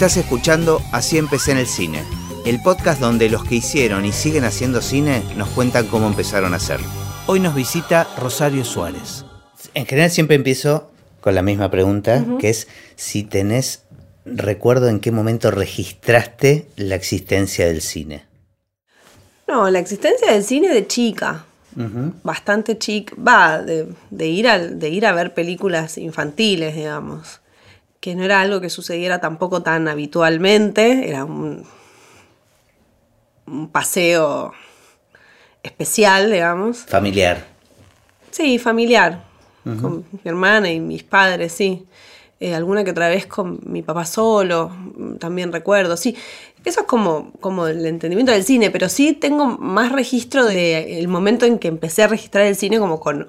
[0.00, 2.02] Estás escuchando Así empecé en el cine,
[2.46, 6.56] el podcast donde los que hicieron y siguen haciendo cine nos cuentan cómo empezaron a
[6.56, 6.86] hacerlo.
[7.26, 9.26] Hoy nos visita Rosario Suárez.
[9.74, 10.90] En general siempre empiezo
[11.20, 12.66] con la misma pregunta, que es
[12.96, 13.82] si tenés
[14.24, 18.24] recuerdo en qué momento registraste la existencia del cine.
[19.46, 21.44] No, la existencia del cine de chica.
[22.22, 23.14] Bastante chica.
[23.16, 23.86] Va, de,
[24.26, 27.39] ir de ir a ver películas infantiles, digamos.
[28.00, 31.08] Que no era algo que sucediera tampoco tan habitualmente.
[31.08, 31.64] Era un,
[33.46, 34.52] un paseo
[35.62, 36.78] especial, digamos.
[36.78, 37.46] Familiar.
[38.30, 39.24] Sí, familiar.
[39.62, 41.86] Con mi hermana y mis padres, sí.
[42.40, 44.74] Eh, alguna que otra vez con mi papá solo,
[45.18, 46.16] también recuerdo, sí.
[46.64, 51.44] Eso es como, como el entendimiento del cine, pero sí tengo más registro del momento
[51.44, 53.26] en que empecé a registrar el cine como con,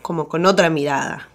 [0.00, 1.28] como con otra mirada.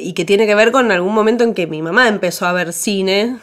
[0.00, 2.72] Y que tiene que ver con algún momento en que mi mamá empezó a ver
[2.72, 3.38] cine,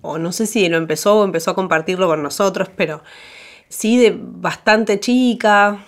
[0.00, 3.02] o no sé si lo empezó o empezó a compartirlo con nosotros, pero
[3.68, 5.84] sí de bastante chica,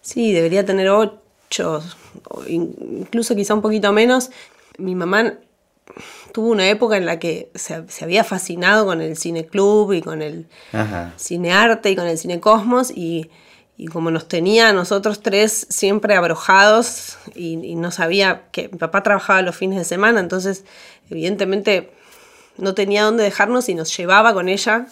[0.00, 1.82] sí, debería tener ocho,
[2.48, 4.30] incluso quizá un poquito menos,
[4.78, 5.34] mi mamá
[6.32, 10.22] tuvo una época en la que se, había fascinado con el cine club y con
[10.22, 10.46] el
[11.16, 13.30] cine arte y con el cine cosmos y,
[13.90, 19.42] como nos tenía a nosotros tres siempre abrojados y, no sabía que mi papá trabajaba
[19.42, 20.64] los fines de semana, entonces
[21.10, 21.92] evidentemente
[22.56, 24.86] no tenía dónde dejarnos y nos llevaba con ella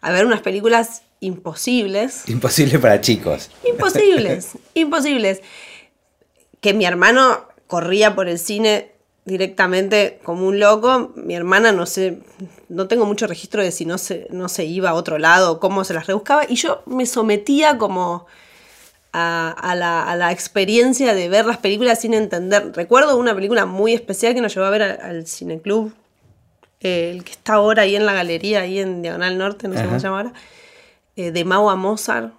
[0.00, 2.28] a ver unas películas imposibles.
[2.28, 3.50] Imposibles para chicos.
[3.64, 5.42] Imposibles, imposibles
[6.60, 8.92] que mi hermano corría por el cine
[9.30, 11.12] directamente como un loco.
[11.14, 12.18] Mi hermana no sé,
[12.68, 15.84] no tengo mucho registro de si no se, no se iba a otro lado cómo
[15.84, 16.44] se las rebuscaba.
[16.48, 18.26] Y yo me sometía como
[19.12, 22.72] a, la, experiencia de ver las películas sin entender.
[22.74, 25.92] Recuerdo una película muy especial que nos llevó a ver al, cineclub,
[26.80, 29.84] eh, el que está ahora ahí en la galería, ahí en Diagonal Norte, no sé
[29.84, 30.32] cómo se llama ahora,
[31.16, 32.34] eh, de Mau a Mozart.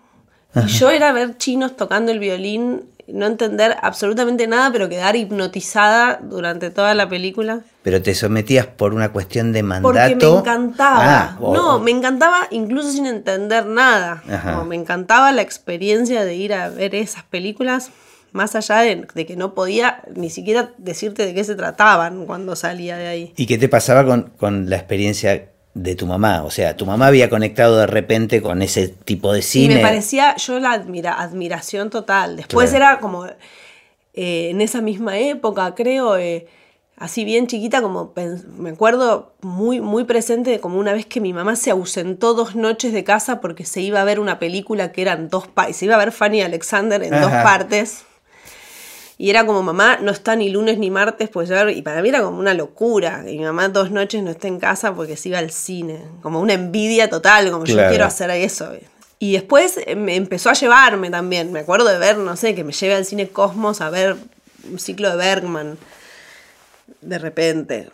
[0.53, 6.19] Y yo era ver chinos tocando el violín no entender absolutamente nada, pero quedar hipnotizada
[6.21, 7.61] durante toda la película.
[7.83, 9.91] Pero te sometías por una cuestión de mandato.
[9.91, 10.99] Porque me encantaba.
[11.01, 14.23] Ah, no, me encantaba incluso sin entender nada.
[14.67, 17.91] me encantaba la experiencia de ir a ver esas películas,
[18.31, 22.97] más allá de, que no podía ni siquiera decirte de qué se trataban cuando salía
[22.97, 23.33] de ahí.
[23.35, 26.43] ¿Y qué te pasaba con, con la experiencia de tu mamá.
[26.43, 29.73] O sea, tu mamá había conectado de repente con ese tipo de cine.
[29.73, 32.37] Y me parecía yo la admiración total.
[32.37, 33.25] Después era como
[34.13, 36.47] eh, en esa misma época, creo, eh,
[36.97, 38.13] así bien chiquita, como
[38.57, 42.91] me acuerdo muy, muy presente, como una vez que mi mamá se ausentó dos noches
[42.91, 45.77] de casa porque se iba a ver una película que eran dos partes.
[45.77, 48.03] Se iba a ver Fanny Alexander en dos partes.
[49.21, 52.23] Y era como, mamá, no está ni lunes ni martes, pues Y para mí era
[52.23, 53.21] como una locura.
[53.23, 56.01] Que mi mamá dos noches no esté en casa porque se iba al cine.
[56.23, 58.71] Como una envidia total, como yo quiero hacer eso.
[59.19, 61.51] Y después eh, me empezó a llevarme también.
[61.51, 64.15] Me acuerdo de ver, no sé, que me lleve al cine Cosmos a ver
[64.67, 65.77] un ciclo de Bergman.
[67.01, 67.89] De repente.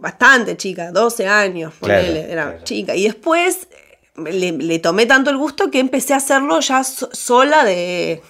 [0.00, 2.96] bastante chica, 12 años, ponele, era chica.
[2.96, 3.68] Y después
[4.16, 8.22] eh, le, le, tomé tanto el gusto que empecé a hacerlo ya sola de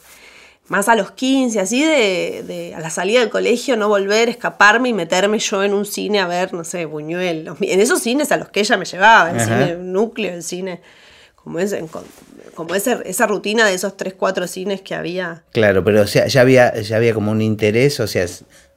[0.69, 4.93] más a los 15, así de, a la salida del colegio no volver, escaparme y
[4.93, 7.51] meterme yo en un cine a ver, no sé, Buñuel.
[7.61, 10.81] En esos cines a los que ella me llevaba, el cine núcleo, el cine,
[11.35, 11.85] como, ese,
[12.55, 15.45] como esa rutina de esos 3, 4 cines que había.
[15.53, 18.25] Claro, pero o sea, ya había, ya había como un interés, o sea,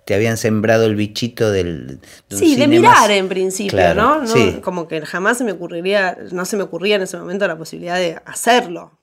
[0.06, 2.00] te habían sembrado el bichito del...
[2.30, 4.24] sí, de mirar en principio, ¿no?
[4.62, 7.98] Como que jamás se me ocurriría, no se me ocurría en ese momento la posibilidad
[7.98, 9.00] de hacerlo.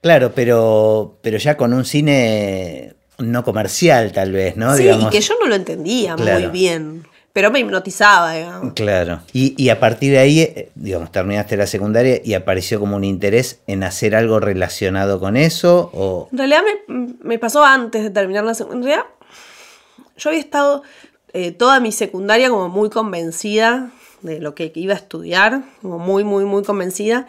[0.00, 4.74] Claro, pero, pero ya con un cine no comercial tal vez, ¿no?
[4.76, 7.04] Sí, y que yo no lo entendía muy bien.
[7.32, 8.72] Pero me hipnotizaba, digamos.
[8.72, 9.20] Claro.
[9.32, 13.60] Y, a partir de ahí, eh, digamos, terminaste la secundaria y apareció como un interés
[13.66, 15.90] en hacer algo relacionado con eso.
[15.94, 16.28] O...
[16.32, 19.06] En realidad me, pasó antes de terminar la secundaria.
[20.16, 20.82] Yo había estado
[21.32, 23.92] eh, toda mi secundaria como muy convencida
[24.22, 27.28] de lo que iba a estudiar, como muy, muy, muy convencida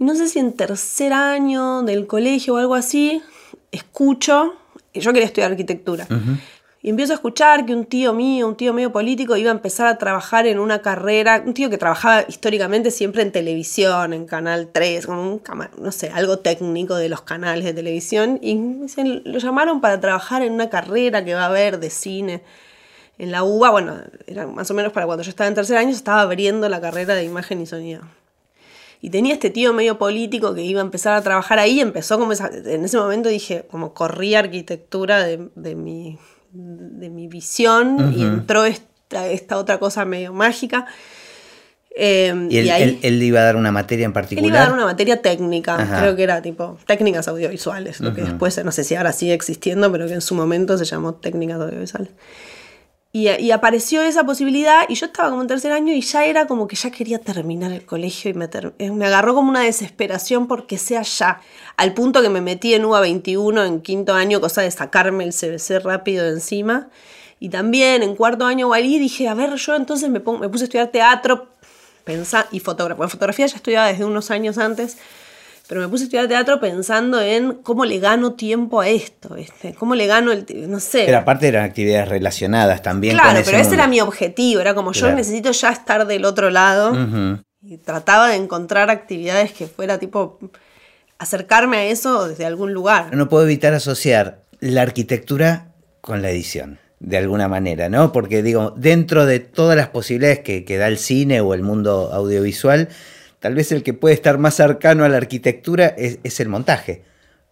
[0.00, 3.22] no sé si en tercer año del colegio o algo así,
[3.70, 4.54] escucho,
[4.92, 6.08] y yo quería estudiar arquitectura.
[6.82, 9.86] Y empiezo a escuchar que un tío mío, un tío medio político, iba a empezar
[9.86, 14.70] a trabajar en una carrera, un tío que trabajaba históricamente siempre en televisión, en Canal
[14.72, 15.42] 3, como un,
[15.78, 18.58] no sé, algo técnico de los canales de televisión, y
[19.24, 22.42] lo llamaron para trabajar en una carrera que va a haber de cine
[23.18, 25.90] en la UBA, bueno, era más o menos para cuando yo estaba en tercer año,
[25.90, 28.00] estaba abriendo la carrera de imagen y sonido.
[29.02, 32.32] Y tenía este tío medio político que iba a empezar a trabajar ahí, empezó como
[32.32, 36.18] en ese momento dije, como corría arquitectura de, mi,
[36.52, 40.86] de mi visión y entró esta otra cosa medio mágica.
[41.96, 44.44] Eh, ¿Y, él, ahí, él, iba a dar una materia en particular?
[44.44, 46.00] Él iba a dar una materia técnica, Ajá.
[46.00, 49.90] creo que era tipo técnicas audiovisuales, lo que después, no sé si ahora sigue existiendo,
[49.90, 52.10] pero que en su momento se llamó técnicas audiovisuales.
[53.12, 56.68] Y, apareció esa posibilidad y yo estaba como en tercer año y ya era como
[56.68, 58.48] que ya quería terminar el colegio y me,
[58.92, 61.40] me agarró como una desesperación porque sea ya,
[61.76, 65.32] al punto que me metí en UA 21 en quinto año, cosa de sacarme el
[65.32, 66.88] CBC rápido de encima.
[67.40, 70.88] Y también en cuarto año ahí dije, a ver, yo entonces me, puse a estudiar
[70.88, 71.48] teatro
[72.04, 72.96] pensa, y fotografía.
[72.96, 74.98] Bueno, fotografía ya estudiaba desde unos años antes,
[75.70, 79.72] pero me puse a estudiar teatro pensando en cómo le gano tiempo a esto, ¿viste?
[79.78, 81.04] ¿Cómo le gano el no sé.
[81.06, 83.14] Pero aparte eran actividades relacionadas también.
[83.14, 85.10] Claro, pero ese, ese era mi objetivo, era como claro.
[85.10, 86.90] yo necesito ya estar del otro lado.
[86.90, 87.44] Uh -huh.
[87.62, 90.40] Y trataba de encontrar actividades que fuera tipo
[91.18, 93.14] acercarme a eso desde algún lugar.
[93.14, 95.68] No puedo evitar asociar la arquitectura
[96.00, 98.10] con la edición de alguna manera, ¿no?
[98.10, 102.10] Porque digo, dentro de todas las posibilidades que, que, da el cine o el mundo
[102.12, 102.88] audiovisual,
[103.40, 107.02] tal vez el que puede estar más cercano a la arquitectura es, es el montaje,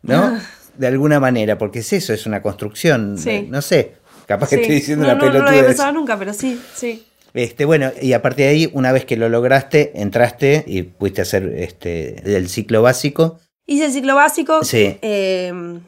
[0.03, 0.23] ¿no?
[0.23, 0.41] Ah.
[0.77, 3.49] De alguna manera, porque es eso, es una construcción, sí.
[3.51, 3.95] no sé,
[4.27, 4.57] capaz sí.
[4.57, 5.41] que estoy diciendo no, una no, pelotuda.
[5.41, 7.05] No lo había pensado nunca, pero sí, sí.
[7.35, 11.23] Este, bueno, y a partir de ahí, una vez que lo lograste, entraste y pudiste
[11.23, 13.41] hacer este, el ciclo básico.
[13.67, 14.65] Hice el ciclo básico.
[14.65, 14.99] Sí.
[15.03, 15.81] Eh,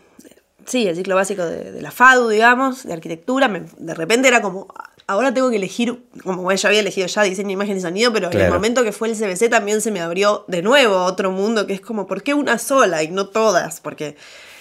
[0.66, 3.48] sí, el ciclo básico de, de, la FADU, digamos, de arquitectura.
[3.48, 4.68] Me, de repente era como,
[5.10, 8.30] ahora tengo que elegir, como bueno, ya había elegido ya diseño, imagen y sonido, pero
[8.30, 8.44] claro.
[8.44, 11.66] en el momento que fue el CBC también se me abrió de nuevo otro mundo
[11.66, 13.80] que es como, ¿por qué una sola y no todas?
[13.80, 14.16] Porque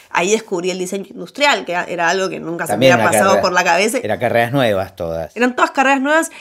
[0.10, 3.30] ahí descubrí el diseño industrial, que era algo que nunca también se me había pasado
[3.30, 4.00] carrera, por la cabeza.
[4.02, 5.36] Eran carreras nuevas todas.
[5.36, 6.32] Eran todas carreras nuevas.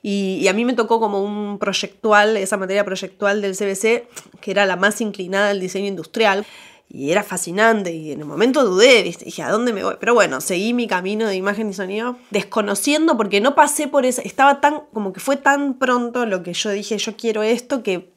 [0.00, 4.06] Y, y, a mí me tocó como un proyectual, esa materia proyectual del CBC,
[4.40, 6.46] que era la más inclinada al diseño industrial.
[6.88, 9.24] Y era fascinante y en el momento dudé, ¿viste?
[9.24, 9.96] dije, ¿a dónde me voy?
[9.98, 14.22] Pero bueno, seguí mi camino de imagen y sonido, desconociendo porque no pasé por eso,
[14.24, 18.10] estaba tan, como que fue tan pronto lo que yo dije, yo quiero esto, que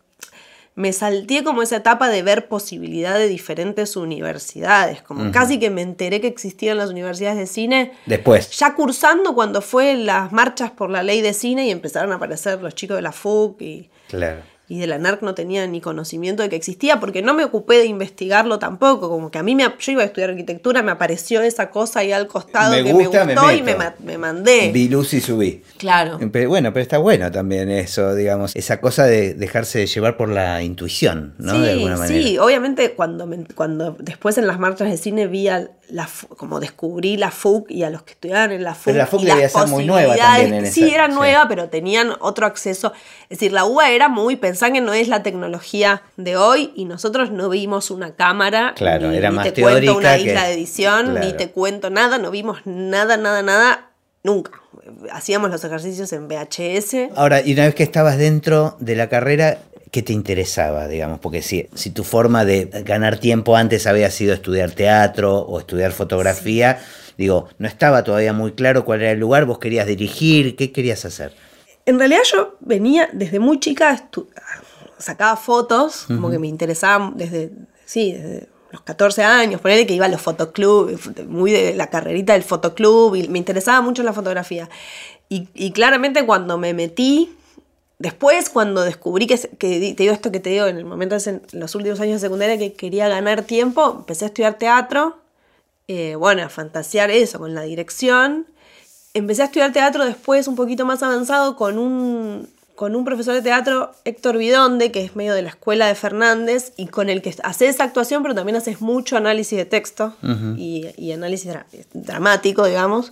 [0.75, 5.31] me salté como esa etapa de ver posibilidad de diferentes universidades, como uh -huh.
[5.31, 7.91] casi que me enteré que existían las universidades de cine.
[8.05, 8.51] Después.
[8.51, 12.61] Ya cursando cuando fue las marchas por la ley de cine y empezaron a aparecer
[12.61, 13.89] los chicos de la FUC y...
[14.07, 17.43] Claro y de la NARC no tenía ni conocimiento de que existía porque no me
[17.43, 20.91] ocupé de investigarlo tampoco, como que a mí me, yo iba a estudiar arquitectura, me
[20.91, 23.75] apareció esa cosa ahí al costado me que gusta, me gustó me y me,
[24.05, 24.69] me, mandé.
[24.71, 25.63] Vi luz y subí.
[25.79, 26.19] Claro.
[26.31, 30.61] Pero, bueno, pero está bueno también eso, digamos, esa cosa de dejarse llevar por la
[30.61, 31.53] intuición, ¿no?
[31.53, 32.23] Sí, de alguna manera.
[32.23, 36.07] Sí, obviamente cuando, me, cuando después en las marchas de cine vi a la,
[36.37, 38.85] como descubrí la FUC y a los que estudiaban en la FUC.
[38.85, 41.13] Pero la FUC y debía ser muy nueva también en Sí, esa, era sí.
[41.13, 42.93] nueva, pero tenían otro acceso.
[43.23, 44.35] Es decir, la UBA era muy,
[44.71, 48.73] que no es la tecnología de hoy y nosotros no vimos una cámara.
[48.75, 51.25] Claro, ni, era ni más te teórica cuento una que- isla de edición, claro.
[51.25, 53.89] ni te cuento nada, no vimos nada, nada, nada,
[54.23, 54.51] nunca.
[55.11, 57.09] Hacíamos los ejercicios en VHS.
[57.15, 59.59] Ahora, y una vez que estabas dentro de la carrera,
[59.91, 61.19] ¿qué te interesaba, digamos?
[61.19, 65.91] Porque si, si tu forma de ganar tiempo antes había sido estudiar teatro o estudiar
[65.91, 66.79] fotografía,
[67.17, 71.05] digo, no estaba todavía muy claro cuál era el lugar, vos querías dirigir, ¿qué querías
[71.05, 71.33] hacer?
[71.89, 74.09] En realidad yo venía desde muy chica,
[74.99, 76.31] sacaba fotos, como Ujú.
[76.31, 77.51] que me interesaba desde,
[77.83, 82.33] sí, desde los 14 años, ponerle que iba a los fotoclubs, muy de la carrerita
[82.33, 84.69] del fotoclub, y me interesaba mucho la fotografía.
[85.29, 87.35] Y, y claramente cuando me metí,
[87.97, 91.41] después cuando descubrí que, que te digo esto que te digo en el momento, en
[91.53, 95.17] los últimos años de secundaria, que quería ganar tiempo, empecé a estudiar teatro,
[95.87, 98.45] eh, bueno, a fantasear eso con la dirección.
[99.13, 103.41] Empecé a estudiar teatro después, un poquito más avanzado, con un, con un profesor de
[103.41, 107.35] teatro, Héctor Vidonde, que es medio de la escuela de Fernández, y con el que
[107.43, 110.55] haces actuación, pero también haces mucho análisis de texto Ujú.
[110.57, 113.11] y, y análisis dra- dramático, digamos.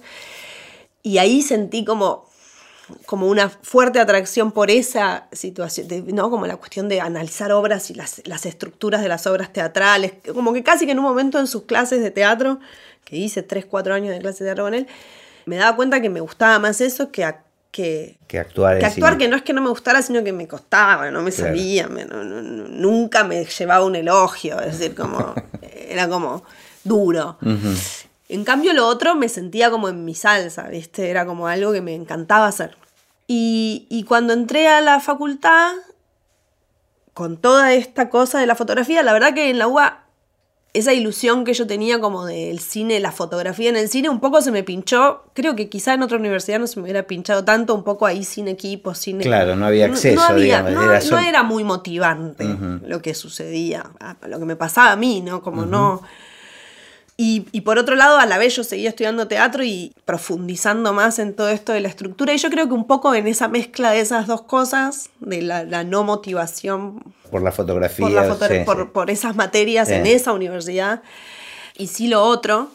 [1.01, 2.29] Y ahí sentí como,
[3.07, 6.29] como una fuerte atracción por esa situación, de- ¿no?
[6.29, 10.53] Como la cuestión de analizar obras y las, las estructuras de las obras teatrales, como
[10.53, 12.59] que casi que en un momento en sus clases de teatro,
[13.03, 14.85] que hice 3, 4 años de clase de teatro con él,
[15.47, 19.17] me daba cuenta que me gustaba más eso que, a- que, Que actuar que actuar
[19.17, 21.49] que no es que no me gustara, sino que me costaba, no me Claro.
[21.55, 26.43] salía, me- no- no- no- nunca me llevaba un elogio, es decir, como era como
[26.83, 27.37] duro.
[28.29, 31.09] En cambio, lo otro me sentía como en mi salsa, ¿viste?
[31.09, 32.75] Era como algo que me encantaba hacer.
[33.27, 35.73] Y, y cuando entré a la facultad,
[37.13, 40.03] con toda esta cosa de la fotografía, la verdad que en la UBA,
[40.77, 44.41] esa ilusión que yo tenía como del cine, la fotografía en el cine, un poco
[44.41, 45.23] se me pinchó.
[45.33, 48.23] Creo que quizá en otra universidad no se me hubiera pinchado tanto, un poco ahí
[48.23, 49.19] sin equipo, sin...
[49.19, 52.45] Claro, no había acceso, había- digamos, no- era no muy motivante
[52.85, 53.85] lo que sucedía,
[54.27, 55.41] lo que me pasaba a mí, ¿no?
[55.41, 56.01] Como no...
[57.19, 61.33] Y, por otro lado, a la vez yo seguía estudiando teatro y profundizando más en
[61.33, 62.31] todo esto de la estructura.
[62.31, 65.83] Y yo creo que un poco en esa mezcla de esas dos cosas, de la,
[65.83, 67.03] no motivación.
[67.31, 68.05] Por la fotografía.
[68.93, 71.01] Por, esas materias en esa universidad.
[71.75, 72.69] Y sí lo otro,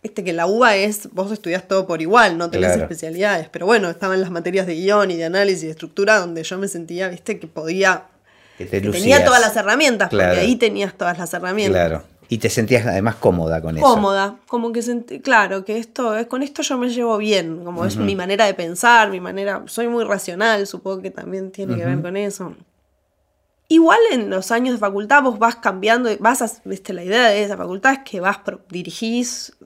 [0.00, 3.88] Viste que la UBA es, vos estudias todo por igual, no tenés especialidades, pero bueno,
[3.88, 7.06] estaban las materias de guion y de análisis y de estructura donde yo me sentía,
[7.06, 8.06] viste, que podía,
[8.58, 11.88] que, tenía todas las herramientas, porque ahí tenías todas las herramientas.
[11.88, 12.11] Claro.
[12.28, 13.86] Y te sentías además cómoda con eso.
[13.86, 17.96] Cómoda, como que sentí, claro, que esto, con esto yo me llevo bien, como es
[17.96, 22.00] mi manera de pensar, mi manera, soy muy racional, supongo que también tiene que ver
[22.00, 22.54] con eso.
[23.68, 27.42] Igual en los años de facultad vos vas cambiando, vas a, viste, la idea de
[27.42, 28.38] esa facultad es que vas,
[28.68, 29.56] dirigís,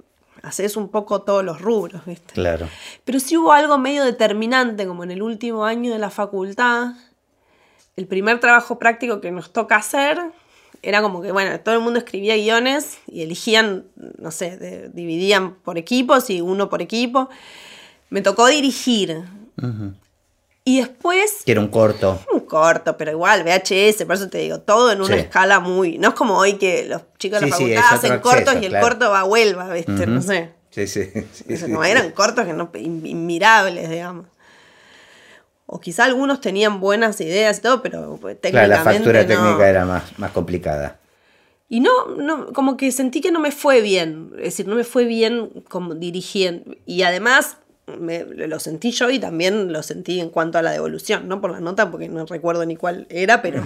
[0.42, 2.34] haces un poco todos los rubros, viste.
[2.34, 2.68] Claro.
[3.04, 6.92] Pero sí hubo algo medio determinante, como en el último año de la facultad,
[7.96, 10.20] el primer trabajo práctico que nos toca hacer
[10.82, 13.84] era como que, bueno, todo el mundo escribía guiones y elegían,
[14.18, 17.28] no sé, dividían por equipos y uno por equipo.
[18.10, 19.24] Me tocó dirigir.
[20.64, 21.42] Y después...
[21.44, 22.20] Que era un corto.
[22.32, 25.98] Un corto, pero igual, VHS, por eso te digo, todo en una escala muy...
[25.98, 29.10] No es como hoy que los chicos de la facultad hacen cortos y el corto
[29.10, 30.06] va a Huelva, ¿viste?
[30.06, 30.50] No sé.
[30.70, 31.10] Sí, sí.
[31.68, 34.26] no, eran cortos que no, inmirables, digamos.
[35.66, 38.50] O quizá algunos tenían buenas ideas y todo, pero técnicamente.
[38.50, 40.98] Claro, la factura técnica era más, más complicada.
[41.68, 44.30] Y no, no, como que sentí que no me fue bien.
[44.36, 46.76] Es decir, no me fue bien como dirigiendo.
[46.86, 47.56] Y además
[47.86, 51.50] me, lo sentí yo y también lo sentí en cuanto a la devolución, no por
[51.50, 53.62] la nota, porque no recuerdo ni cuál era, pero,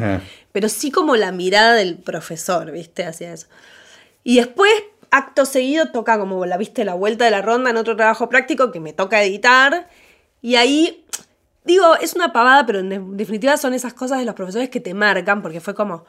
[0.53, 3.05] pero sí como la mirada del profesor, ¿viste?
[3.05, 3.47] Hacia eso.
[4.23, 4.71] Y después,
[5.11, 8.71] acto seguido, toca como la viste la vuelta de la ronda en otro trabajo práctico
[8.71, 9.89] que me toca editar.
[10.43, 11.05] Y ahí
[11.65, 14.95] Digo, es una pavada, pero en definitiva son esas cosas de los profesores que te
[14.95, 16.05] marcan, porque fue como.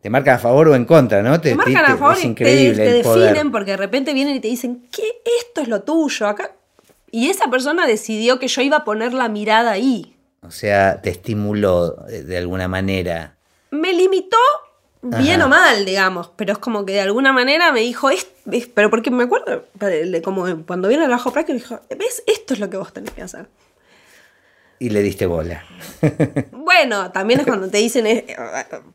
[0.00, 1.38] Te marcan a favor o en contra, ¿no?
[1.40, 5.02] Te, marcan a favor y te, definen porque de repente vienen y te dicen, ¿qué?
[5.40, 6.26] Esto es lo tuyo.
[6.26, 6.52] Acá.
[7.10, 10.16] Y esa persona decidió que yo iba a poner la mirada ahí.
[10.42, 13.36] O sea, te estimuló de alguna manera.
[13.70, 14.38] Me limitó
[15.02, 18.26] bien o mal, digamos, pero es como que de alguna manera me dijo, es,
[18.74, 19.64] pero porque me acuerdo,
[20.24, 22.22] como cuando viene el bajo práctico, me dijo, ¿ves?
[22.26, 23.46] Esto es lo que vos tenés que hacer
[24.80, 25.62] y le diste bola.
[26.50, 28.26] bueno, también es cuando te dicen, eh,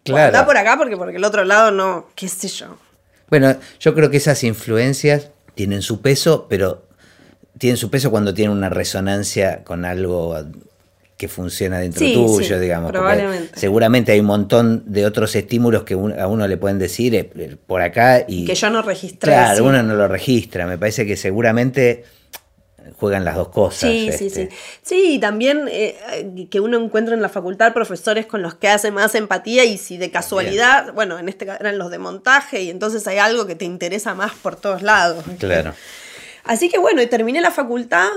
[0.04, 0.46] claro.
[0.46, 2.78] por acá porque porque el otro lado no, qué sé yo.
[3.30, 6.86] Bueno, yo creo que esas influencias tienen su peso, pero
[7.58, 10.36] tienen su peso cuando tienen una resonancia con algo
[11.18, 12.92] que funciona dentro tuyo, digamos.
[12.92, 13.58] Probablemente.
[13.58, 17.82] Seguramente hay un montón de otros estímulos que a uno le pueden decir eh, por
[17.82, 18.46] acá y...
[18.46, 19.32] Que yo no registré.
[19.32, 20.66] Claro, uno no lo registra.
[20.66, 22.04] Me parece que seguramente
[23.00, 23.90] juegan las dos cosas.
[23.90, 24.42] Sí, sí, sí.
[24.42, 24.56] Este.
[24.82, 28.92] Sí, y también eh, que uno encuentra en la facultad profesores con los que hace
[28.92, 32.70] más empatía y si de casualidad, bueno, en este caso eran los de montaje y
[32.70, 35.24] entonces hay algo que te interesa más por todos lados.
[35.40, 35.74] Claro.
[36.44, 38.10] Así que bueno, y terminé la facultad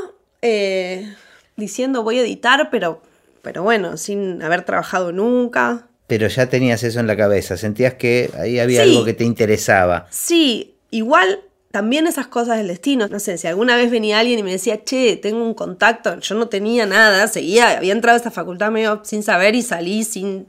[0.42, 1.14] eh,
[1.56, 3.02] diciendo voy a editar, pero,
[3.42, 5.86] pero bueno, sin haber trabajado nunca.
[6.06, 10.06] Pero ya tenías eso en la cabeza, sentías que ahí había algo que te interesaba.
[10.10, 13.08] Sí, igual también esas cosas del destino.
[13.08, 16.34] No sé, si alguna vez venía alguien y me decía, che, tengo un contacto, yo
[16.34, 20.46] no tenía nada, seguía, había entrado a esta facultad medio sin saber y salí sin.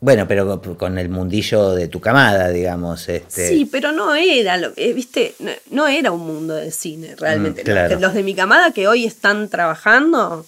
[0.00, 3.08] Bueno, pero con el mundillo de tu camada, digamos.
[3.08, 3.48] Este...
[3.48, 5.34] Sí, pero no era, lo, eh, viste,
[5.70, 7.64] no, era un mundo de cine realmente.
[7.64, 10.46] Mm, los de mi camada que hoy están trabajando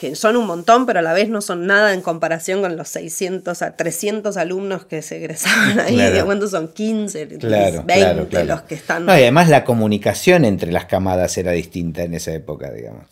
[0.00, 2.88] que son un montón, pero a la vez no son nada en comparación con los
[2.88, 5.94] 600 a 300 alumnos que se egresaban ahí.
[5.94, 6.24] Claro.
[6.24, 6.68] ¿Cuántos son?
[6.68, 9.04] 15, 20 los que están.
[9.04, 13.04] No, y además la comunicación entre las camadas era distinta en esa época, digamos.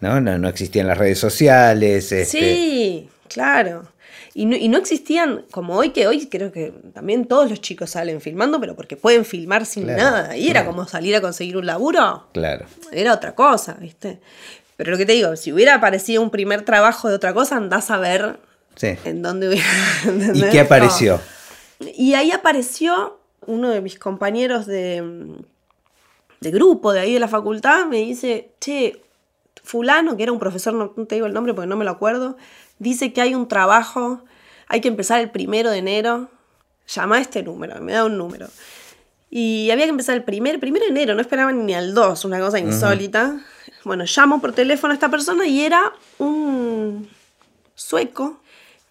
[0.00, 2.10] No, no, no existían las redes sociales.
[2.10, 2.24] Este...
[2.24, 3.84] Sí, claro.
[4.34, 7.90] Y no, y no, existían, como hoy, que hoy creo que también todos los chicos
[7.90, 10.36] salen filmando, pero porque pueden filmar sin nada.
[10.36, 12.26] Y era como salir a conseguir un laburo.
[12.32, 12.66] Claro.
[12.90, 14.18] Era otra cosa, ¿viste?
[14.76, 17.90] Pero lo que te digo, si hubiera aparecido un primer trabajo de otra cosa, andás
[17.90, 18.38] a ver
[18.82, 19.68] en dónde hubiera.
[20.34, 21.20] ¿Y qué apareció?
[21.78, 25.36] Y ahí apareció uno de mis compañeros de,
[26.40, 29.02] de grupo de ahí de la facultad, me dice, che,
[29.62, 32.36] fulano, que era un profesor, no, te digo el nombre porque no me lo acuerdo,
[32.78, 34.24] dice que hay un trabajo,
[34.66, 36.28] hay que empezar el primero de enero,
[36.86, 38.48] llama a este número, me da un número.
[39.30, 42.38] Y había que empezar el primer, primero de enero, no esperaban ni al 2, una
[42.38, 43.40] cosa insólita.
[43.84, 47.08] Bueno, llamo por teléfono a esta persona y era un
[47.74, 48.38] sueco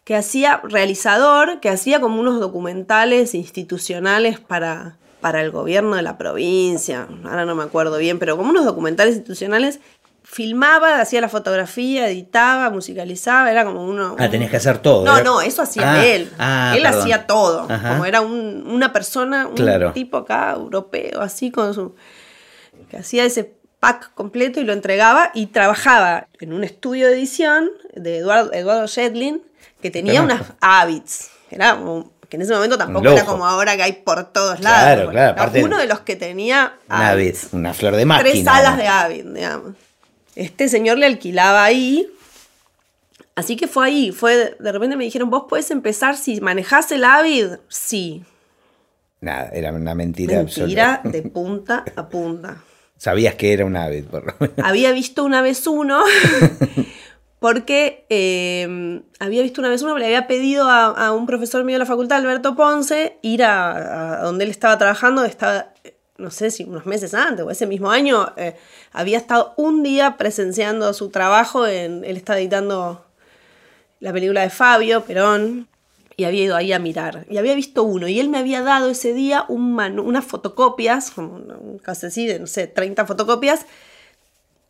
[0.03, 6.17] que hacía realizador, que hacía como unos documentales institucionales para, para el gobierno de la
[6.17, 9.79] provincia, ahora no me acuerdo bien, pero como unos documentales institucionales
[10.25, 14.15] filmaba, hacía la fotografía, editaba, musicalizaba, era como uno...
[14.19, 15.05] Ah, tenías que hacer todo.
[15.05, 15.23] No, ¿eh?
[15.23, 16.31] no, eso hacía Ah, él.
[16.39, 17.01] ah, él perdón.
[17.01, 17.67] hacía todo.
[17.69, 17.89] Ajá.
[17.89, 19.91] Como era un- una persona, un Claro.
[19.93, 21.95] tipo acá, europeo, así con su...
[22.89, 27.69] que hacía ese pack completo y lo entregaba y trabajaba en un estudio de edición
[27.93, 29.41] de Eduardo, Eduardo Shedlin
[29.81, 31.29] que tenía unas Avids.
[31.51, 31.77] Era
[32.29, 35.11] que en ese momento tampoco era como ahora que hay por todos Claro, lados.
[35.11, 38.29] claro, aparte- uno de los que tenía Una, vez, una flor de máquina.
[38.31, 38.81] Tres salas ¿no?
[38.81, 39.75] de Avid, digamos.
[40.35, 42.07] Este señor le alquilaba ahí.
[43.35, 44.11] Así que fue ahí.
[44.13, 47.47] Fue, de- repente me dijeron, vos podés empezar si manejás el Avid.
[47.67, 48.23] Sí.
[49.19, 51.01] Nada, era una mentira, Mentira absoluta.
[51.17, 52.63] de punta a punta.
[52.97, 54.55] Sabías que era un Avid, por lo menos.
[54.63, 56.03] Había visto una vez uno.
[57.39, 61.75] Porque eh, había visto una vez uno, le había pedido a, a un profesor mío
[61.75, 65.73] de la facultad, Alberto Ponce, ir a, a donde él estaba trabajando, estaba,
[66.17, 68.55] no sé si unos meses antes o ese mismo año, eh,
[68.93, 73.05] había estado un día presenciando su trabajo, en, él estaba editando
[73.99, 75.67] la película de Fabio Perón,
[76.17, 78.89] y había ido ahí a mirar, y había visto uno, y él me había dado
[78.89, 81.11] ese día un manu- unas fotocopias,
[81.81, 83.65] casi así de, no sé, 30 fotocopias,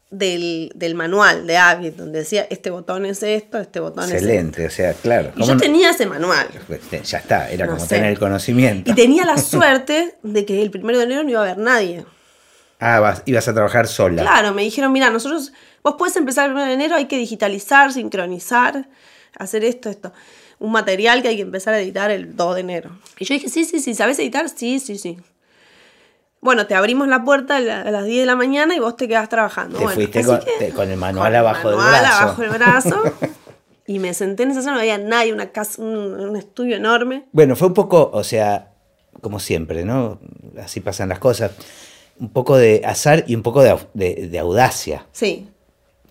[0.09, 4.67] del, del manual de Avid, donde decía, este botón es esto, este botón es Excelente,
[4.67, 5.29] o sea, claro.
[5.29, 5.59] Y ¿cómo yo no?
[5.59, 6.47] tenía ese manual.
[6.67, 7.95] Pues, Ya está, era No como sé.
[7.95, 8.91] tener el conocimiento.
[8.91, 12.05] Y tenía la suerte de que el primero de enero no iba a haber nadie.
[12.79, 14.21] Ah, vas- ibas a trabajar sola.
[14.21, 15.51] Claro, me dijeron, mira, nosotros,
[15.83, 18.87] vos puedes empezar el primero de enero, hay que digitalizar, sincronizar,
[19.39, 20.13] hacer esto, esto.
[20.63, 22.91] Un material que hay que empezar a editar el 2 de enero.
[23.19, 24.47] Y yo dije, sí, sí, sí, ¿sabes editar?
[24.47, 25.17] Sí, sí, sí.
[26.41, 28.95] Bueno, te abrimos la puerta a la- a las 10 de la mañana y vos
[28.97, 29.77] te quedás trabajando.
[29.77, 32.23] Te Bueno, fuiste con, que- te- con el manual con el abajo manual del brazo.
[32.23, 33.01] abajo del brazo.
[33.87, 37.25] y me senté en esa sala, no había nadie, una casa, un, un estudio enorme.
[37.33, 38.71] Bueno, fue un poco, o sea,
[39.21, 40.19] como siempre, ¿no?
[40.61, 41.51] Así pasan las cosas.
[42.19, 45.49] Un poco de azar y un poco de- de audacia, Sí,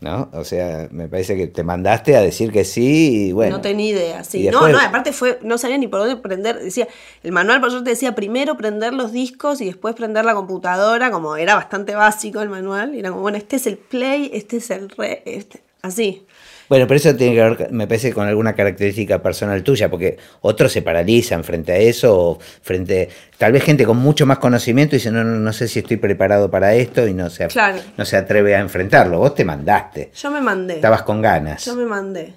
[0.03, 0.29] ¿no?
[0.33, 3.57] O sea, me parece que te mandaste a decir que sí y bueno.
[3.57, 4.49] no tenía idea, sí.
[4.51, 6.59] No, no, aparte fue, no sabía ni por dónde prender.
[6.59, 6.89] Decía,
[7.23, 11.37] el manual por suerte decía primero prender los discos y después prender la computadora, como
[11.37, 12.95] era bastante básico el manual.
[12.95, 16.27] Y era como, bueno, este es el play, este es el re, este, así.
[16.73, 20.73] Bueno, pero eso tiene que ver, me parece, con alguna característica personal tuya, porque otros
[20.73, 25.11] se paralizan frente a eso, o frente, tal vez gente con mucho más conocimiento dice,
[25.11, 27.79] no, no, no sé si estoy preparado para esto y no se, Claro.
[27.99, 29.19] no se atreve a enfrentarlo.
[29.19, 30.77] Vos te mandaste, Yo me mandé.
[30.77, 31.63] estabas con ganas.
[31.67, 32.33] Yo me mandé.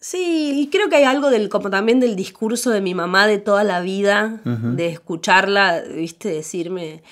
[0.00, 3.38] Sí, y creo que hay algo del, como también del discurso de mi mamá de
[3.38, 7.04] toda la vida, de escucharla, viste, decirme,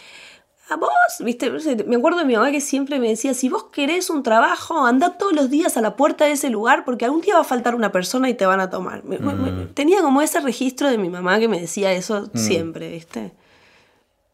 [0.71, 1.51] a vos, viste,
[1.87, 5.19] me acuerdo de mi mamá que siempre me decía, si vos querés un trabajo, anda
[5.19, 7.75] todos los días a la puerta de ese lugar porque algún día va a faltar
[7.75, 9.05] una persona y te van a tomar.
[9.05, 13.33] Me- me- tenía como ese registro de mi mamá que me decía eso siempre, viste.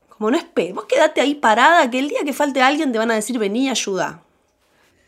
[0.08, 3.10] Como no esperes, vos quedate ahí parada, que el día que falte alguien te van
[3.10, 4.20] a decir, vení, ayuda.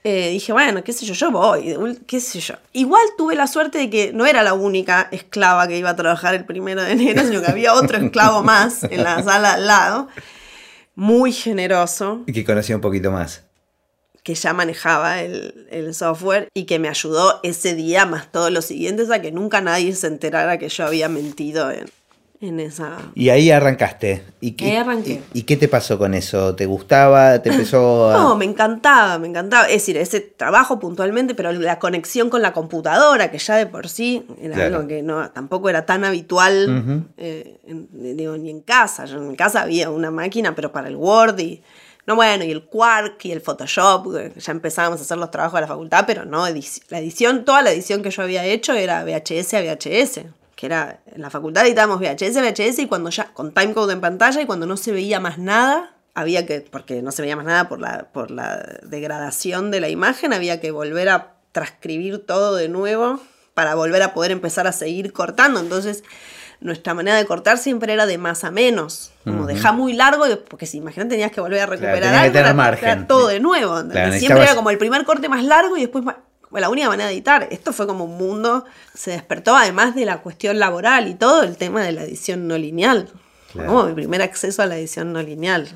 [0.05, 2.55] Eh, dije, bueno, qué sé yo, yo voy, qué sé yo.
[2.73, 6.35] Igual tuve la suerte de que no era la única esclava que iba a trabajar
[6.35, 10.09] el primero de enero, sino que había otro esclavo más en la sala al lado,
[10.99, 13.45] muy generoso, Y que conocía un poquito más.
[14.25, 18.65] que ya manejaba el, el software y que me ayudó ese día, más todos los
[18.65, 21.89] siguientes, a que nunca nadie se enterara que yo había mentido en,
[22.41, 22.99] en esa...
[23.15, 24.23] Y ahí arrancaste.
[24.41, 25.23] ¿Y qué, Ahí arranqué.
[25.35, 26.55] Y, y qué te pasó con eso?
[26.55, 27.41] ¿Te gustaba?
[27.43, 28.13] ¿Te empezó a...?
[28.15, 29.67] No, me encantaba, me encantaba.
[29.67, 33.89] Es decir, ese trabajo puntualmente, pero la conexión con la computadora, que ya de por
[33.89, 34.77] sí era Claro.
[34.77, 39.05] algo que no, tampoco era tan habitual, eh, en- digo, ni en casa.
[39.07, 41.63] Yo en mi casa había una máquina, pero para el Word y.
[42.07, 45.59] No, bueno, y el Quark y el Photoshop, que ya empezábamos a hacer los trabajos
[45.59, 46.47] de la facultad, pero no,
[46.89, 50.21] la edición, toda la edición que yo había hecho era VHS a VHS,
[50.59, 54.41] que era, en la facultad editábamos VHS VHS y cuando ya, con timecode en pantalla
[54.43, 57.69] y cuando no se veía más nada, había que, porque no se veía más nada
[57.69, 62.69] por la, por la degradación de la imagen, había que volver a transcribir todo de
[62.69, 63.21] nuevo
[63.55, 65.61] para volver a poder empezar a seguir cortando.
[65.61, 66.03] Entonces,
[66.61, 69.13] nuestra manera de cortar siempre era de más a menos.
[69.23, 72.33] Como dejar muy largo, y- porque si imagínate tenías que volver a recuperar que algo,
[72.33, 73.07] tener margen.
[73.07, 73.75] todo de nuevo.
[73.93, 76.19] Claro, siempre era como el primer corte más largo y después bueno,
[76.53, 77.49] la única manera de editar.
[77.51, 81.57] Esto fue como un mundo, se despertó además de la cuestión laboral y todo el
[81.57, 83.09] tema de la edición no lineal.
[83.53, 83.69] Claro.
[83.69, 85.69] Como mi primer acceso a la edición no lineal.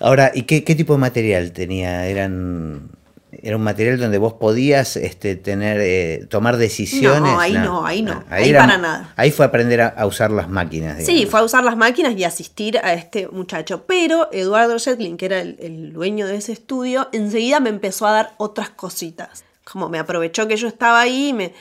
[0.00, 2.06] Ahora, ¿y qué, qué tipo de material tenía?
[2.06, 2.88] ¿Eran,
[3.32, 7.20] ¿Era un material donde vos podías este, tener, eh, tomar decisiones?
[7.32, 9.12] No, ahí no, ahí no, ahí era- para nada.
[9.16, 11.04] Ahí fue aprender a, a usar las máquinas.
[11.04, 13.84] Sí, fue a usar las máquinas y asistir a este muchacho.
[13.86, 18.12] Pero Eduardo Shetlin, que era el, el dueño de ese estudio, enseguida me empezó a
[18.12, 19.44] dar otras cositas.
[19.70, 21.54] Como me aprovechó que yo estaba ahí, me,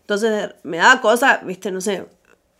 [0.00, 2.06] entonces me daba cosas, viste, no sé,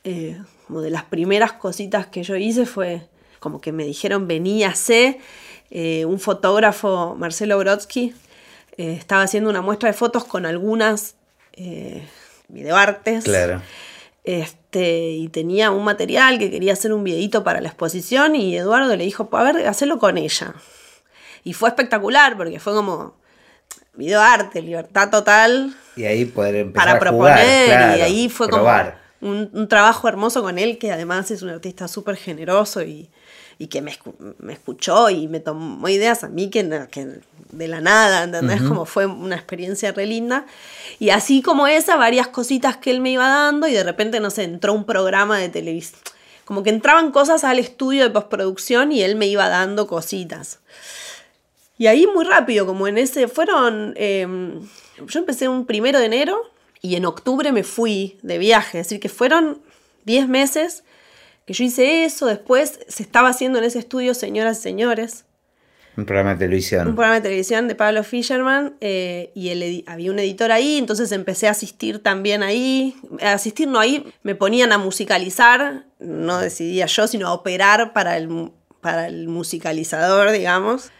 [0.05, 3.09] eh, como de las primeras cositas que yo hice fue
[3.41, 5.19] como que me dijeron, vení a hacer,
[5.71, 8.15] eh, un fotógrafo, Marcelo Brodsky,
[8.77, 11.17] eh, estaba haciendo una muestra de fotos con algunas
[11.53, 12.07] eh,
[12.49, 13.25] videoartes.
[13.25, 13.63] Claro.
[14.25, 18.97] Este, y tenía un material que quería hacer un videito para la exposición y Eduardo
[18.97, 20.55] le dijo, a ver, hacerlo con ella.
[21.45, 23.15] Y fue espectacular porque fue como
[23.97, 25.75] videoarte, libertad total.
[25.97, 27.39] Y ahí poder empezar para a proponer.
[27.39, 29.01] jugar, claro, y ahí fue probar.
[29.21, 33.09] como un, un trabajo hermoso con él, que además es un artista súper generoso y,
[33.59, 37.69] y que me, escu- me escuchó y me tomó ideas a mí que, que de
[37.69, 38.61] la nada, ¿entendés?
[38.61, 40.45] Como fue una experiencia re linda.
[40.99, 44.29] Y así como esa, varias cositas que él me iba dando y de repente, no
[44.31, 45.99] sé, entró un programa de televisión.
[46.45, 50.59] Como que entraban cosas al estudio de postproducción y él me iba dando cositas.
[51.79, 54.27] Y ahí muy rápido, como en ese, fueron, eh,
[55.07, 56.41] yo empecé un primero de enero
[56.81, 59.61] y en octubre me fui de viaje, es decir, que fueron
[60.05, 60.85] 10 meses
[61.47, 65.25] que yo hice eso, después se estaba haciendo en ese estudio Señoras y Señores,
[65.97, 66.89] Un programa de televisión.
[66.89, 71.13] un programa de televisión de Pablo Fisherman eh, y el había un editor ahí, entonces
[71.13, 72.97] empecé a asistir también ahí.
[73.23, 78.17] A asistir no ahí, me ponían a musicalizar, no decidía yo, sino a operar para
[78.17, 80.91] el, para el musicalizador, digamos.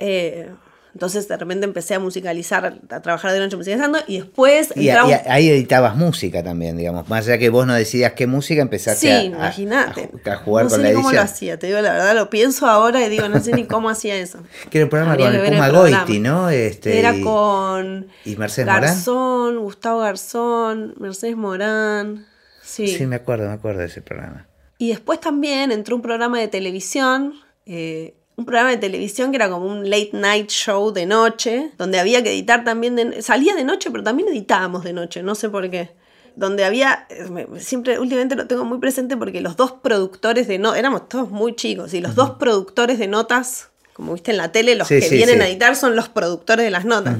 [0.00, 0.50] Eh,
[0.92, 5.08] entonces de repente empecé a musicalizar, a trabajar de noche musicalizando y después Y, entraba
[5.08, 7.08] y un- ahí editabas música también, digamos.
[7.08, 10.10] Más allá que vos no decidías qué música, empezaste Sí, a, imagínate.
[10.26, 11.24] a, a jugar no con sé la ni cómo lo edición.
[11.32, 14.16] hacía, te digo la verdad, lo pienso ahora y digo, no sé ni cómo hacía
[14.16, 14.40] eso.
[14.70, 15.68] Que era un programa con el Puma.
[15.68, 16.50] Goiti, ¿no?
[16.50, 18.82] Este, Era y- con y Mercedes Morán.
[18.82, 22.26] Garzón, Gustavo Garzón, Mercedes Morán.
[22.64, 22.88] Sí.
[22.88, 24.48] Sí, me acuerdo, me acuerdo de ese programa.
[24.78, 27.34] Y después también entró un programa de televisión,
[27.66, 32.00] eh, un programa de televisión que era como un late night show de noche, donde
[32.00, 35.48] había que editar también, de- salía de noche, pero también editábamos de noche, no sé
[35.48, 35.90] por qué.
[36.36, 40.78] Donde había, eh, siempre, últimamente lo tengo muy presente porque los dos productores de notas,
[40.78, 44.74] éramos todos muy chicos, y los dos productores de notas, como viste en la tele,
[44.76, 45.42] los Sí, que sí, vienen sí.
[45.42, 47.16] a editar son los productores de las notas.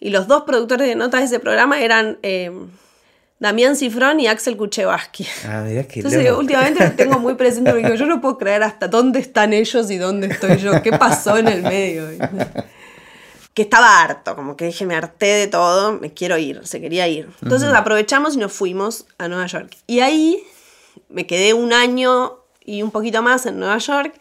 [0.00, 2.50] Y los dos productores de notas de ese programa eran eh,
[3.38, 5.26] Damián Cifrón y Axel Kuchevaski.
[5.46, 8.62] Ah, mirá qué Entonces, últimamente lo tengo muy presente porque digo, yo no puedo creer
[8.62, 10.82] hasta dónde están ellos y dónde estoy yo.
[10.82, 12.08] ¿Qué pasó en el medio?
[13.52, 17.08] Que estaba harto, como que dije, me harté de todo, me quiero ir, se quería
[17.08, 17.28] ir.
[17.42, 19.76] Entonces aprovechamos y nos fuimos a Nueva York.
[19.86, 20.42] Y ahí
[21.08, 24.14] me quedé un año y un poquito más en Nueva York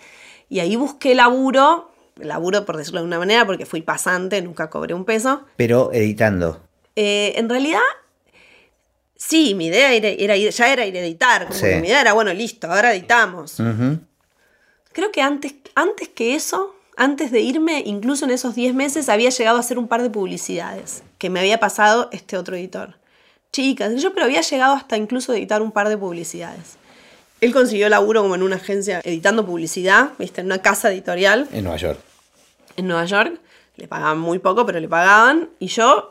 [0.50, 4.94] y ahí busqué laburo, laburo por decirlo de una manera porque fui pasante, nunca cobré
[4.94, 5.44] un peso.
[5.58, 6.62] Pero editando.
[6.96, 7.82] Eh, en realidad,
[9.16, 11.48] sí, mi idea era, ya era ir a editar.
[11.48, 11.66] Como Sí.
[11.66, 13.58] que mi idea era, bueno, listo, ahora editamos.
[14.92, 19.30] Creo que antes, antes que eso, antes de irme, incluso en esos 10 meses, había
[19.30, 22.96] llegado a hacer un par de publicidades que me había pasado este otro editor.
[23.52, 26.78] Chicas, yo, pero había llegado hasta incluso a editar un par de publicidades.
[27.42, 31.64] Él consiguió laburo como en una agencia editando publicidad, viste, en una casa editorial En
[31.66, 32.00] Nueva York.
[32.78, 33.40] en Nueva York.
[33.78, 35.50] Le pagaban muy poco, pero le pagaban.
[35.60, 36.10] Y yo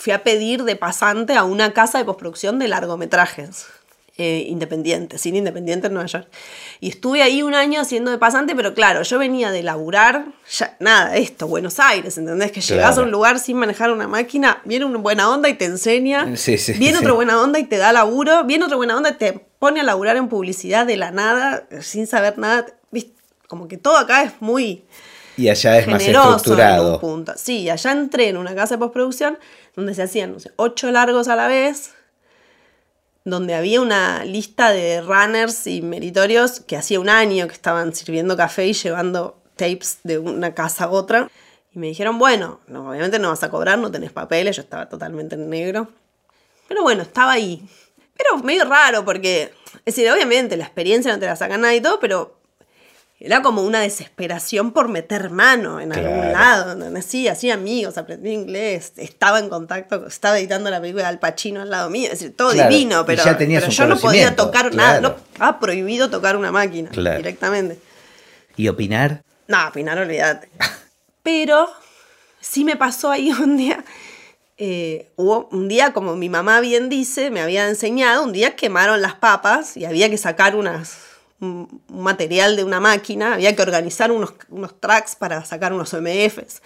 [0.00, 3.66] fui a pedir de pasante a una casa de postproducción de largometrajes.
[4.22, 6.28] eh, independiente, cine independiente en Nueva York.
[6.80, 10.76] Y estuve ahí un año haciendo de pasante, pero claro, yo venía de laburar, ya,
[10.78, 12.52] nada, esto, Buenos Aires, ¿entendés?
[12.52, 15.64] Que llegás a un lugar sin manejar una máquina, viene una buena onda y te
[15.64, 17.04] enseña, Sí, sí, viene sí.
[17.04, 19.84] otra buena onda y te da laburo, viene otra buena onda y te pone a
[19.84, 22.66] laburar en publicidad de la nada, sin saber nada.
[22.90, 23.14] ¿viste?
[23.48, 24.84] Como que todo acá es muy
[25.40, 27.00] Y allá es más en estructurado.
[27.00, 27.32] punto.
[27.34, 29.38] Sí, allá entré en una casa de postproducción
[29.74, 31.92] donde se hacían, no sé, ocho largos a la vez,
[33.24, 38.36] donde había una lista de runners y meritorios que hacía un año que estaban sirviendo
[38.36, 41.30] café y llevando tapes de una casa a otra.
[41.72, 44.90] Y me dijeron, bueno, no, obviamente no vas a cobrar, no tenés papeles, yo estaba
[44.90, 45.88] totalmente en negro.
[46.68, 47.66] Pero bueno, estaba ahí.
[48.14, 49.54] Pero medio raro porque,
[49.86, 52.39] es decir, obviamente la experiencia no te la saca nadie y todo, pero
[53.22, 56.74] era como una desesperación por meter mano en algún lado.
[57.02, 61.60] Sí, hacía amigos, aprendí inglés, estaba en contacto, estaba editando la película de Al Pacino
[61.60, 63.22] al lado mío, es decir, todo Claro, divino, pero,
[63.68, 67.78] yo no podía tocar nada, no, estaba prohibido tocar una máquina directamente.
[68.56, 69.22] ¿Y opinar?
[69.48, 70.48] No, Pinar, olvídate.
[71.22, 71.68] Pero
[72.40, 73.84] sí me pasó ahí un día.
[74.56, 79.02] eh, hubo un día, como mi mamá bien dice, me había enseñado, un día quemaron
[79.02, 80.98] las papas y había que sacar unas,
[81.40, 86.62] un, material de una máquina, había que organizar unos, unos tracks para sacar unos MFs.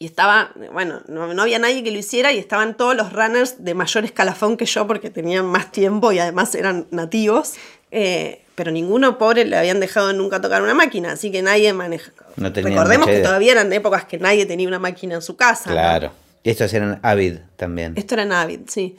[0.00, 3.64] Y estaba, bueno, no, no había nadie que lo hiciera y estaban todos los runners
[3.64, 7.54] de mayor escalafón que yo porque tenían más tiempo y además eran nativos.
[7.90, 12.12] Eh, pero ninguno pobre le habían dejado nunca tocar una máquina, así que nadie maneja.
[12.36, 15.70] No Recordemos que todavía eran épocas que nadie tenía una máquina en su casa.
[15.70, 15.76] ¿no?
[15.76, 16.12] Claro.
[16.42, 17.94] Y estos eran Avid también.
[17.96, 18.96] Esto era Navid, sí.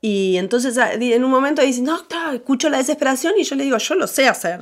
[0.00, 2.00] Y entonces a- en un momento dicen, no,
[2.32, 4.60] escucho la desesperación y yo le digo, yo lo sé hacer.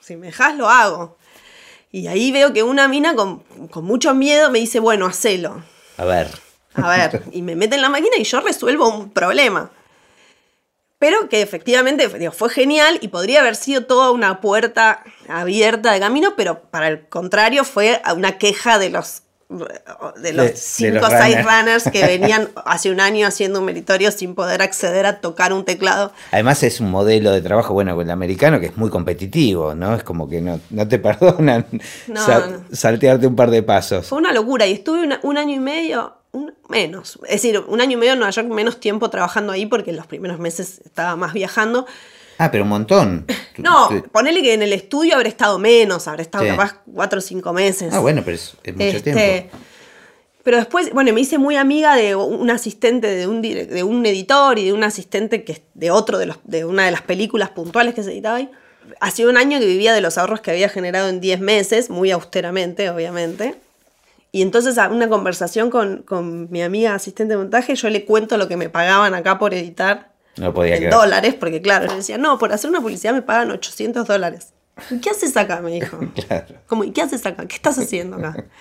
[0.00, 1.16] Si me dejas, lo hago.
[1.90, 3.40] Y ahí veo que una mina con,
[3.70, 5.62] con mucho miedo me dice, bueno, hacelo.
[5.96, 6.28] A ver.
[6.74, 9.70] A ver, y me meten en la máquina y yo resuelvo un problema.
[10.98, 16.34] Pero que efectivamente fue genial y podría haber sido toda una puerta abierta de camino,
[16.36, 21.84] pero para el contrario fue una queja de los de los cinco o seis runners
[21.90, 26.12] que venían hace un año haciendo un meritorio sin poder acceder a tocar un teclado.
[26.32, 29.94] Además es un modelo de trabajo, bueno, con el americano que es muy competitivo, ¿no?
[29.94, 31.66] Es como que no, te perdonan
[32.72, 34.06] saltearte un par de pasos.
[34.06, 36.18] Fue una locura y estuve un año y medio,
[36.68, 39.90] menos, es decir, un año y medio en Nueva York, menos tiempo trabajando ahí porque
[39.90, 41.86] en los primeros meses estaba más viajando.
[42.38, 43.26] Ah, pero un montón.
[43.58, 47.52] No, ponele que en el estudio habré estado menos, habré estado capaz cuatro o cinco
[47.52, 47.92] meses.
[47.92, 49.56] Ah, bueno, pero es, mucho este, tiempo.
[50.44, 54.60] Pero después, bueno, me hice muy amiga de un asistente de un, de un editor
[54.60, 57.94] y de un asistente que de otro de, los, de una de las películas puntuales
[57.94, 58.48] que se editaba ahí.
[59.00, 62.12] Hacía un año que vivía de los ahorros que había generado en 10 meses, muy
[62.12, 63.56] austeramente, obviamente.
[64.30, 68.38] Y entonces a una conversación con, con mi amiga asistente de montaje, yo le cuento
[68.38, 72.18] lo que me pagaban acá por editar no podía en dólares, porque claro, yo decía,
[72.18, 74.52] no, por hacer una publicidad me pagan 800 dólares.
[74.90, 75.60] ¿Y qué haces acá?
[75.60, 75.98] Me dijo.
[76.28, 76.56] claro.
[76.66, 77.46] Como, ¿y qué haces acá?
[77.46, 78.44] ¿Qué estás haciendo acá?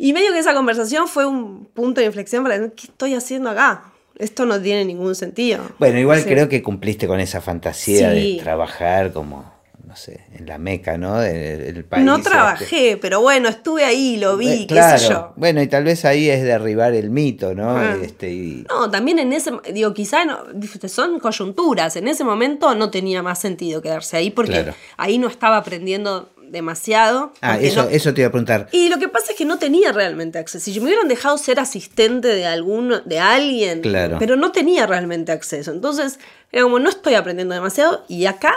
[0.00, 3.50] Y medio que esa conversación fue un punto de inflexión para decir, ¿qué estoy haciendo
[3.50, 3.92] acá?
[4.16, 5.64] Esto no tiene ningún sentido.
[5.80, 9.57] Bueno, igual creo que cumpliste con esa fantasía de trabajar como
[9.88, 11.14] no sé, en la meca, ¿no?
[11.14, 12.28] País no este.
[12.28, 15.32] trabajé, pero bueno, estuve ahí, lo vi, qué sé yo.
[15.36, 17.70] Bueno, y tal vez ahí es derribar el mito, ¿no?
[17.70, 17.96] Ah.
[18.02, 20.40] Este, No, también en ese, digo, quizá no,
[20.88, 25.56] son coyunturas, en ese momento no tenía más sentido quedarse ahí porque ahí no estaba
[25.56, 27.32] aprendiendo demasiado.
[27.40, 28.68] Ah, eso, eso te iba a preguntar.
[28.72, 30.70] Y lo que pasa es que no tenía realmente acceso.
[30.70, 34.16] Si me hubieran dejado ser asistente de alguno, de alguien, claro.
[34.18, 35.70] pero no tenía realmente acceso.
[35.72, 36.18] Entonces,
[36.52, 38.04] era como, no estoy aprendiendo demasiado.
[38.08, 38.54] Y acá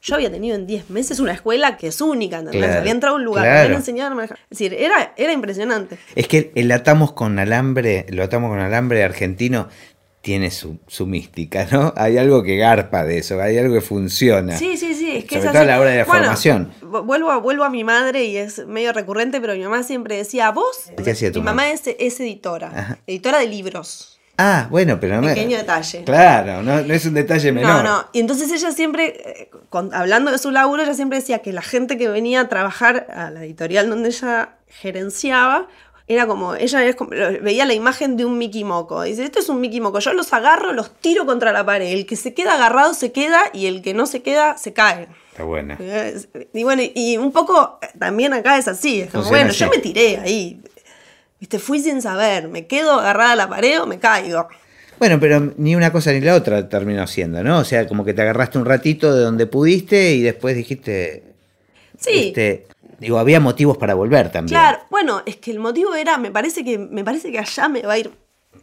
[0.00, 2.76] yo había tenido en 10 meses una escuela que es única, ¿entendés?
[2.76, 4.38] había entrado a un lugar, me habían enseñado a manejar.
[4.50, 5.98] Es decir, era, era impresionante.
[6.14, 9.68] Es que el atamos con alambre, lo atamos con alambre argentino,
[10.20, 11.92] tiene su, mística, ¿no?
[11.96, 14.56] Hay algo que garpa de eso, hay algo que funciona.
[14.56, 15.18] Sí, sí, sí.
[15.18, 16.72] Es que Sobre todo a la hora de la formación.
[16.82, 20.50] Vuelvo a, vuelvo a mi madre y es medio recurrente, pero mi mamá siempre decía,
[20.50, 24.17] vos, ¿Qué hacía tu mi mamá, es, es editora, editora de libros.
[24.40, 26.04] Ah, bueno, pero no Pequeño detalle.
[26.04, 27.82] Claro, no, es un detalle menor.
[27.82, 28.08] No, no.
[28.12, 29.50] Y entonces ella siempre, eh,
[29.92, 33.30] hablando de su laburo, ella siempre decía que la gente que venía a trabajar a
[33.30, 35.66] la editorial donde ella gerenciaba,
[36.06, 36.80] era como, ella
[37.42, 39.02] veía la imagen de un Mickey Moco.
[39.02, 41.92] Dice, esto es un Mickey Moco, yo los agarro, los tiro contra la pared.
[41.92, 45.08] El que se queda agarrado se queda y el que no se queda se cae.
[45.32, 45.76] Está buena.
[46.54, 49.02] Y bueno, y un poco también acá es así.
[49.02, 50.62] Es como, bueno, yo me tiré ahí.
[51.40, 54.48] Viste, fui sin saber, me quedo agarrada a la pared o me caigo.
[54.98, 57.58] Bueno, pero ni una cosa ni la otra terminó siendo, ¿no?
[57.58, 61.22] O sea, como que te agarraste un ratito de donde pudiste y después dijiste.
[61.96, 62.28] Sí.
[62.28, 62.66] Este,
[62.98, 64.58] digo, había motivos para volver también.
[64.58, 67.82] Claro, bueno, es que el motivo era, me parece que, me parece que allá me
[67.82, 68.10] va a ir.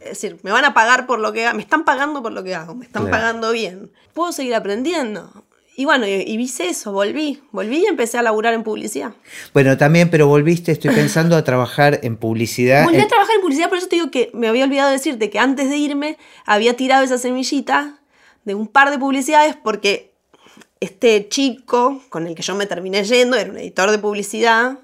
[0.02, 2.44] Es decir, me van a pagar por lo que hago, me están pagando por lo
[2.44, 3.92] que hago, me están pagando bien.
[4.14, 5.32] Puedo seguir aprendiendo.
[5.78, 9.14] Y bueno, y, hice eso, volví, volví y empecé a laburar en publicidad.
[9.54, 12.86] Bueno, también, pero volviste, estoy pensando, a trabajar en publicidad.
[12.86, 15.38] Volví a trabajar en publicidad, por eso te digo que me había olvidado decirte que
[15.38, 18.00] antes de irme había tirado esa semillita
[18.46, 20.14] de un par de publicidades porque
[20.80, 24.80] este chico con el que yo me terminé yendo era un editor de publicidad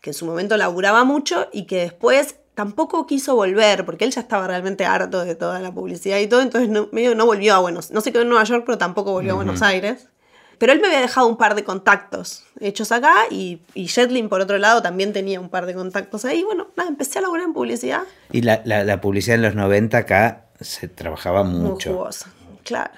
[0.00, 4.20] que en su momento laburaba mucho y que después tampoco quiso volver, porque él ya
[4.20, 7.58] estaba realmente harto de toda la publicidad y todo, entonces no, medio no volvió a
[7.58, 10.08] Buenos no se quedó en Nueva York, pero tampoco volvió a Buenos Aires.
[10.58, 14.40] Pero él me había dejado un par de contactos hechos acá y, y Jetlin, por
[14.40, 16.42] otro lado, también tenía un par de contactos ahí.
[16.42, 18.02] Bueno, nada, empecé a laburar en publicidad.
[18.32, 21.90] Y la, la, publicidad en los 90 acá se trabajaba mucho.
[21.90, 22.30] Muy jugosa,
[22.62, 22.94] claro.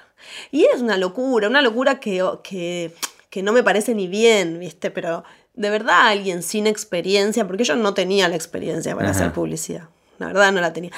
[0.51, 2.93] Y es una locura, una locura que, que,
[3.29, 4.91] que no me parece ni bien, ¿viste?
[4.91, 9.89] Pero de verdad alguien sin experiencia, porque yo no tenía la experiencia para hacer publicidad.
[10.19, 10.91] La verdad no la tenía.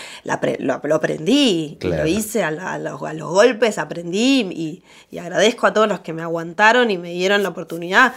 [0.59, 6.21] lo, aprendí, lo hice a, los, golpes, aprendí y, agradezco a todos los que me
[6.21, 8.13] aguantaron y me dieron la oportunidad.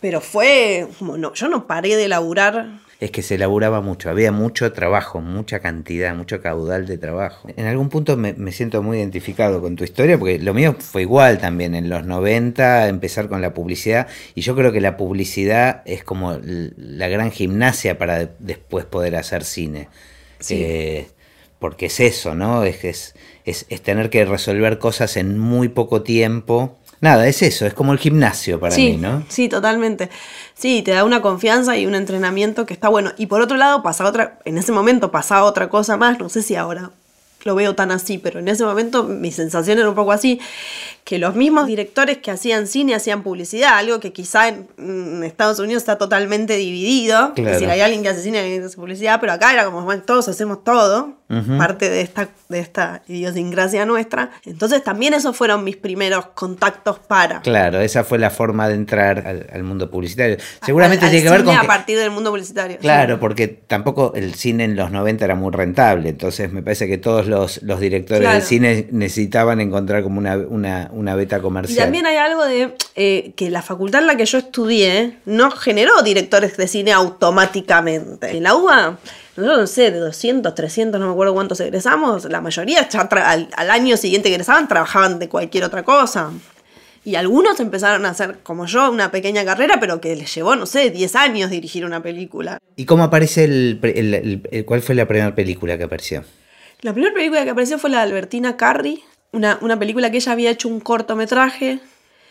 [0.00, 2.85] Pero fue como, no, yo no paré de laburar.
[2.98, 7.48] Es que se laburaba mucho, había mucho trabajo, mucha cantidad, mucho caudal de trabajo.
[7.54, 11.02] En algún punto me, me siento muy identificado con tu historia, porque lo mío fue
[11.02, 15.82] igual también, en los 90 empezar con la publicidad, y yo creo que la publicidad
[15.84, 19.88] es como la gran gimnasia para después poder hacer cine.
[20.48, 21.06] Eh,
[21.58, 22.64] porque es eso, ¿no?
[22.64, 26.78] Es, es, es, tener que resolver cosas en muy poco tiempo.
[27.00, 29.24] Nada, es eso, es como el gimnasio para mí, ¿no?
[29.28, 30.10] Sí, totalmente.
[30.58, 33.12] Sí, te da una confianza y un entrenamiento que está bueno.
[33.18, 36.42] Y por otro lado, pasa otra, en ese momento pasaba otra cosa más, no sé
[36.42, 36.90] si ahora
[37.46, 40.40] lo veo tan así, pero en ese momento mi sensación era un poco así,
[41.04, 45.82] que los mismos directores que hacían cine hacían publicidad, algo que quizá en, Estados Unidos
[45.82, 47.32] está totalmente dividido.
[47.36, 49.64] Es decir, hay alguien que hace cine y alguien que hace publicidad, pero acá era
[49.64, 51.14] como, todos hacemos todo,
[51.58, 54.30] parte de esta, de esta idiosincrasia nuestra.
[54.44, 57.40] Entonces también esos fueron mis primeros contactos para.
[57.40, 60.36] Claro, esa fue la forma de entrar al, mundo publicitario.
[60.64, 61.56] Seguramente tiene que ver con...
[61.56, 62.78] a partir del mundo publicitario.
[62.78, 66.98] Claro, porque tampoco el cine en los 90 era muy rentable, entonces me parece que
[66.98, 71.76] todos los, los directores de cine necesitaban encontrar como una, una una beta comercial.
[71.76, 75.50] Y también hay algo de eh, que la facultad en la que yo estudié no
[75.50, 78.36] generó directores de cine automáticamente.
[78.36, 78.98] En la UBA,
[79.36, 83.70] nosotros no sé, de 200, 300, no me acuerdo cuántos egresamos, la mayoría al, al
[83.70, 86.30] año siguiente que egresaban trabajaban de cualquier otra cosa.
[87.04, 90.66] Y algunos empezaron a hacer, como yo, una pequeña carrera, pero que les llevó, no
[90.66, 92.58] sé, 10 años dirigir una película.
[92.74, 93.78] ¿Y cómo aparece el,
[94.50, 96.24] el cuál fue la primera película que apareció?
[96.80, 100.50] La primera película que apareció fue la de Albertina Carri, una, película que ella había
[100.50, 101.80] hecho un cortometraje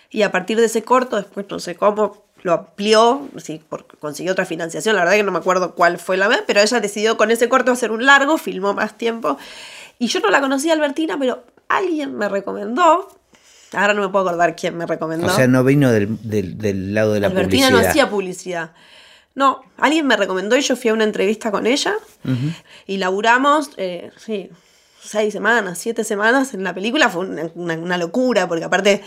[0.10, 4.34] y a partir de ese corto, después no sé cómo, lo amplió, sí, porque consiguió
[4.34, 7.18] otra financiación, la verdad que no me acuerdo cuál fue la vez, pero ella decidió
[7.18, 9.38] con ese corto hacer un largo, filmó más tiempo.
[9.98, 13.10] Y yo no la conocía Albertina, pero alguien me recomendó.
[13.74, 15.28] Ahora no me puedo acordar quién me recomendó.
[15.28, 18.72] O sea, no vino del, lado de la Albertina no hacía publicidad.
[19.34, 21.94] No, alguien me recomendó y yo fui a una entrevista con ella
[22.88, 24.50] y laburamos, eh, sí,
[25.02, 29.04] seis semanas, siete semanas en la película, fue una, locura, porque aparte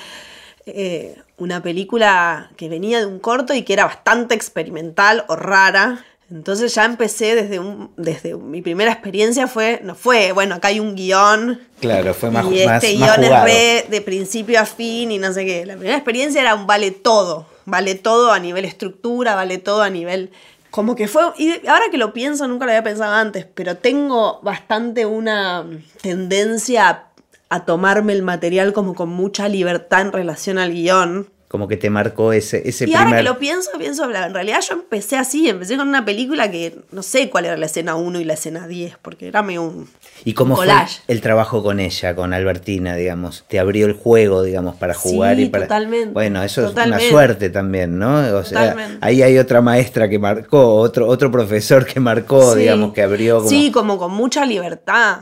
[0.66, 6.04] eh, una película que venía de un corto y que era bastante experimental o rara.
[6.30, 10.78] Entonces ya empecé desde un, desde mi primera experiencia fue, no fue, bueno, acá hay
[10.78, 11.60] un guion.
[11.80, 15.46] Claro, fue más Y este guion es re de principio a fin y no sé
[15.46, 15.64] qué.
[15.64, 19.88] La primera experiencia era un vale todo, vale todo a nivel estructura, vale todo a
[19.88, 20.30] nivel
[20.70, 24.40] como que fue, y ahora que lo pienso, nunca lo había pensado antes, pero tengo
[24.42, 25.64] bastante una
[26.02, 27.07] tendencia a,
[27.48, 31.88] a tomarme el material como con mucha libertad en relación al guion como que te
[31.88, 35.78] marcó ese, ese y ahora que lo pienso, pienso, en realidad yo empecé así, empecé
[35.78, 38.98] con una película que no sé cuál era la escena 1 y la escena 10,
[39.00, 39.88] porque era un
[40.26, 40.68] ¿Y cómo fue
[41.06, 43.46] el trabajo con ella, con Albertina, digamos?
[43.48, 45.64] Te abrió el juego, digamos, para jugar y para...
[45.64, 46.10] totalmente.
[46.12, 48.18] Bueno, eso es una suerte también, ¿no?
[48.36, 53.02] O sea, ahí hay otra maestra que marcó, otro, otro profesor que marcó, digamos, que
[53.02, 53.40] abrió...
[53.48, 55.20] Sí, como con mucha libertad.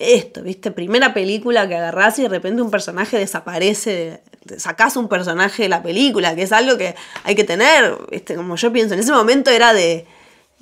[0.00, 0.70] Esto, ¿viste?
[0.70, 4.22] Primera película que agarrás y de repente un personaje desaparece
[4.56, 8.34] sacás un personaje de la película, que es algo que hay que tener, ¿viste?
[8.34, 10.06] como yo pienso, en ese momento era de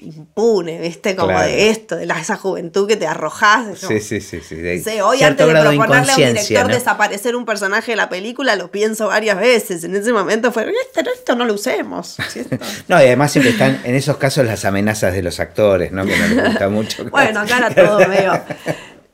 [0.00, 1.16] impune, ¿viste?
[1.16, 3.78] Como de esto, de esa juventud que te arrojás.
[3.78, 4.40] sí, sí, sí.
[4.40, 8.70] sí, hoy antes de proponerle a un director desaparecer un personaje de la película, lo
[8.70, 9.82] pienso varias veces.
[9.82, 12.16] En ese momento fue, esto, esto no lo usemos.
[12.88, 16.04] no, y además siempre están en esos casos las amenazas de los actores, ¿no?
[16.04, 17.04] Que no les gusta mucho.
[17.10, 18.40] bueno, acá era todo medio...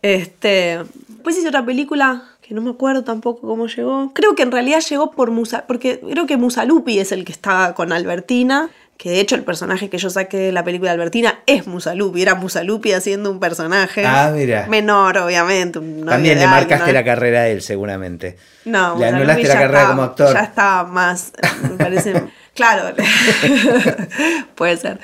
[0.05, 0.83] Este,
[1.23, 4.13] pues hice otra película que no me acuerdo tampoco cómo llegó.
[4.13, 7.75] Creo que en realidad llegó por Musa, porque creo que Musalupi es el que estaba
[7.75, 11.41] con Albertina, que de hecho el personaje que yo saqué de la película de Albertina
[11.47, 14.67] es Musalupi, era Musalupi haciendo un personaje ah, mira.
[14.69, 15.81] menor, obviamente.
[16.07, 18.37] También le marcaste la carrera a él, seguramente.
[18.65, 20.33] No, le anulaste la carrera como actor.
[20.33, 22.15] Ya estaba más, me parece.
[22.55, 22.95] Claro,
[24.55, 25.01] puede ser.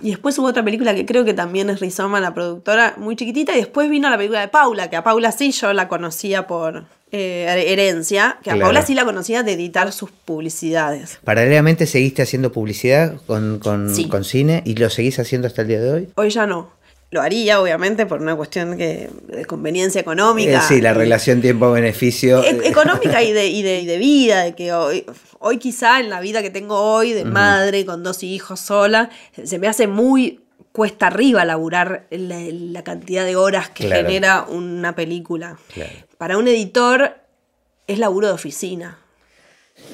[0.00, 3.52] Y después hubo otra película que creo que también es Rizoma, la productora, muy chiquitita,
[3.52, 6.86] y después vino la película de Paula, que a Paula sí yo la conocía por
[7.16, 11.18] eh, herencia, que a Paula sí la conocía de editar sus publicidades.
[11.24, 15.92] Paralelamente seguiste haciendo publicidad con, con cine y lo seguís haciendo hasta el día de
[15.92, 16.08] hoy.
[16.16, 16.74] Hoy ya no
[17.14, 20.58] lo haría, obviamente, por una cuestión que, de conveniencia económica.
[20.58, 22.42] Eh, sí, la relación tiempo-beneficio.
[22.42, 25.06] E-, económica y de, y, de, vida, de que hoy,
[25.38, 29.10] hoy quizá en la vida que tengo hoy, de madre, con dos hijos sola,
[29.44, 30.40] se me hace muy
[30.72, 35.56] cuesta arriba laburar la, cantidad de horas que genera una película.
[36.24, 37.18] Para un editor
[37.86, 38.96] es laburo de oficina.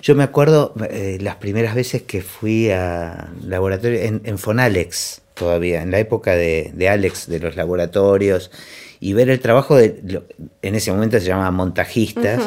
[0.00, 5.82] Yo me acuerdo eh, las primeras veces que fui a laboratorio en, en Fonalex todavía,
[5.82, 8.52] en la época de, Alex, de los laboratorios,
[9.00, 10.22] y ver el trabajo de,
[10.62, 12.40] en ese momento se llamaba montajistas,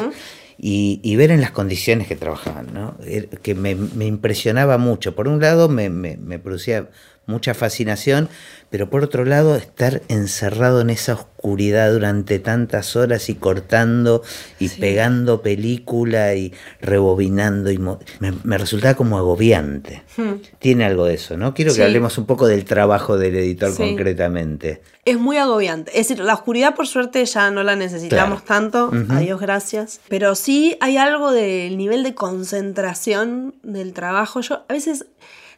[0.56, 2.96] y, ver en las condiciones que trabajaban, ¿no?
[3.04, 5.14] Er, que me, impresionaba mucho.
[5.14, 6.88] Por un lado me, me producía
[7.26, 8.28] mucha fascinación,
[8.70, 14.22] pero por otro lado estar encerrado en esa oscuridad durante tantas horas y cortando
[14.58, 20.02] y pegando película y rebobinando y me, resultaba como agobiante.
[20.16, 20.34] Hmm.
[20.58, 21.54] Tiene algo de eso, ¿no?
[21.54, 24.82] Quiero que hablemos un poco del trabajo del editor concretamente.
[25.04, 25.90] Es muy agobiante.
[25.92, 30.00] Es decir, la oscuridad por suerte ya no la necesitamos tanto, adiós gracias.
[30.08, 34.40] Pero sí hay algo del nivel de concentración del trabajo.
[34.40, 35.06] Yo a veces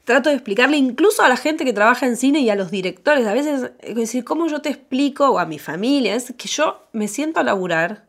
[0.07, 3.27] trato de explicarle incluso a la gente que trabaja en cine y a los directores.
[3.27, 6.87] A veces, es decir, ¿cómo yo te explico, o a mi familia, es que yo
[6.93, 8.07] me siento a laburar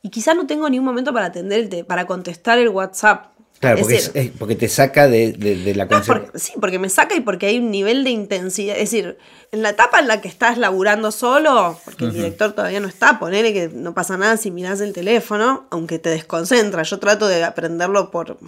[0.00, 3.37] y quizás no tengo ni un momento para atenderte, para contestar el WhatsApp.
[3.60, 6.02] Claro, porque, porque, te saca de, de, la no,
[6.34, 8.76] Sí, porque me saca y porque hay un nivel de intensidad.
[8.76, 9.18] Es decir,
[9.50, 13.18] en la etapa en la que estás laburando solo, porque el director todavía no está,
[13.18, 16.84] ponele que no pasa nada si miras el teléfono, aunque te desconcentra.
[16.84, 18.38] Yo trato de aprenderlo por,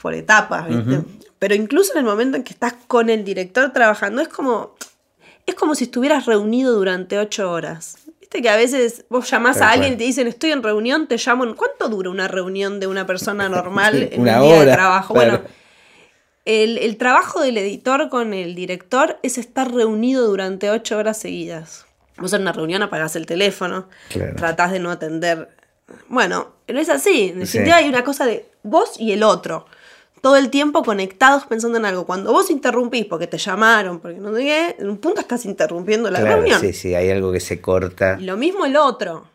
[0.00, 1.02] por etapas, ¿viste?
[1.40, 4.76] Pero incluso en el momento en que estás con el director trabajando, es como,
[5.44, 7.96] es como si estuvieras reunido durante ocho horas
[8.40, 11.54] que a veces vos llamás a alguien y te dicen estoy en reunión, te llamo.
[11.54, 15.12] ¿Cuánto dura una reunión de una persona normal en un día de trabajo?
[15.12, 15.40] Bueno,
[16.44, 21.86] el, trabajo del editor con el director es estar reunido durante ocho horas seguidas.
[22.16, 23.88] Vos en una reunión apagás el teléfono,
[24.36, 25.48] tratás de no atender.
[26.08, 27.30] Bueno, no es así.
[27.30, 29.66] En definitiva hay una cosa de vos y el otro
[30.22, 32.06] todo el tiempo conectados pensando en algo.
[32.06, 36.10] Cuando vos interrumpís porque te llamaron, porque no sé qué, en un punto estás interrumpiendo
[36.10, 36.60] la reunión.
[36.60, 38.16] Sí, sí, hay algo que se corta.
[38.18, 39.26] Y lo mismo el otro.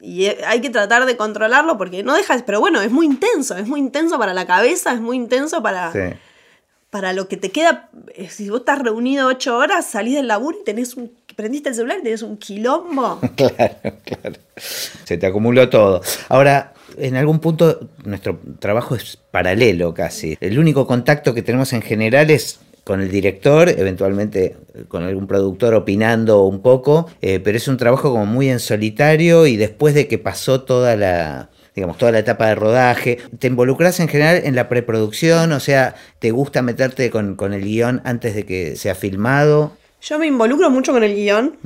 [0.00, 3.66] Y hay que tratar de controlarlo porque no dejas, pero bueno, es muy intenso, es
[3.66, 5.92] muy intenso para la cabeza, es muy intenso para,
[6.90, 7.88] para lo que te queda.
[8.14, 11.74] Eh, si vos estás reunido ocho horas, salís del laburo y tenés un, prendiste el
[11.74, 13.20] celular y tenés un quilombo.
[13.36, 14.36] claro, claro.
[14.56, 16.00] Se te acumuló todo.
[16.28, 20.36] Ahora, en algún punto nuestro trabajo es paralelo casi.
[20.40, 24.56] El único contacto que tenemos en general es con el director, eventualmente
[24.88, 29.46] con algún productor opinando un poco, eh, pero es un trabajo como muy en solitario
[29.46, 33.18] y después de que pasó toda la, digamos, toda la etapa de rodaje.
[33.38, 35.52] ¿Te involucras en general en la preproducción?
[35.52, 39.72] O sea, ¿te gusta meterte con, el guion antes de que sea filmado?
[40.08, 41.58] Yo me involucro mucho con el guion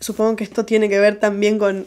[0.00, 1.86] supongo que esto tiene que ver también con,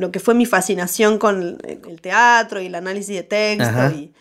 [0.00, 3.90] lo que fue mi fascinación con el teatro y el análisis de texto.
[3.90, 4.12] Y,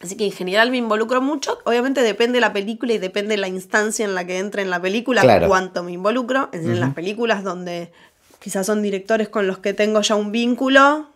[0.00, 1.58] así que en general me involucro mucho.
[1.64, 4.70] Obviamente depende de la película y depende de la instancia en la que entre en
[4.70, 6.48] la película cuánto me involucro.
[6.52, 7.92] En las películas donde
[8.40, 11.10] quizás son directores con los que tengo ya un vínculo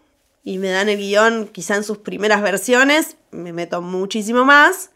[0.44, 4.90] y me dan el guion quizá en sus primeras versiones, me meto muchísimo más.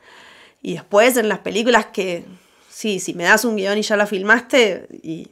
[0.61, 2.25] Y después en las películas que,
[2.77, 5.29] sí, si me das un guion y ya la filmaste y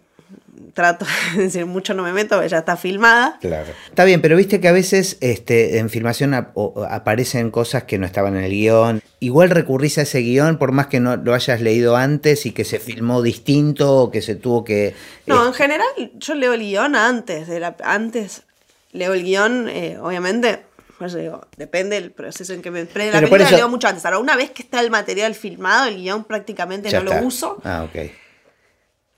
[0.72, 1.05] trato
[1.36, 3.38] de decir mucho no me meto, ya está filmada.
[3.40, 3.70] Claro.
[3.86, 8.36] Está bien, pero viste que a veces este, en filmación aparecen cosas que no estaban
[8.36, 9.03] en el guion.
[9.20, 12.64] Igual recurrís a ese guion por más que no lo hayas leído antes y que
[12.64, 14.95] se filmó distinto o que se tuvo que...
[15.26, 17.47] No, en general yo leo el guion antes.
[17.47, 18.42] De la, antes
[18.92, 20.62] leo el guion, eh, obviamente...
[21.12, 24.05] Pues depende del proceso en que me prende la película, leo mucho antes.
[24.05, 27.59] Ahora, una vez que está el material filmado, el guion prácticamente no lo uso.
[27.64, 28.11] Ah, ok.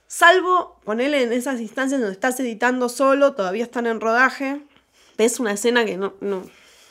[0.07, 4.61] Salvo ponerle en esas instancias donde estás editando solo, todavía están en rodaje,
[5.17, 6.43] ves una escena que no, no,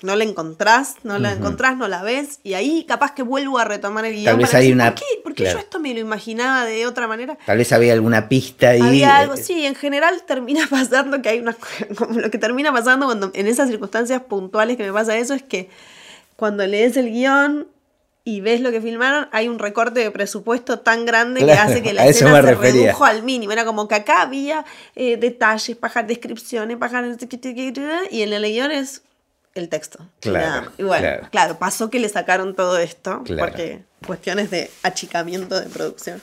[0.06, 3.64] no la encontrás, no la encontrás, no la ves, y ahí capaz que vuelvo a
[3.64, 4.24] retomar el guion.
[4.24, 4.94] Tal vez hay una...
[4.94, 5.04] ¿Por qué?
[5.24, 7.36] Porque yo esto me lo imaginaba de otra manera.
[7.44, 8.80] Tal vez había alguna pista ahí.
[8.80, 11.56] Había algo, sí, en general termina pasando que hay una...
[12.14, 15.68] Lo que termina pasando cuando en esas circunstancias puntuales que me pasa eso es que
[16.36, 17.66] cuando lees el guion
[18.22, 21.92] y ves lo que filmaron, hay un recorte de presupuesto tan grande que hace que
[21.92, 23.52] la escena se redujo al mínimo.
[23.52, 27.04] Era como que acá había eh, detalles, pajar descripciones, pajar...
[28.10, 29.02] Y en el guion es
[29.60, 30.06] el texto.
[30.20, 31.58] Claro, y bueno, claro.
[31.58, 36.22] pasó que le sacaron todo esto, porque cuestiones de achicamiento de producción.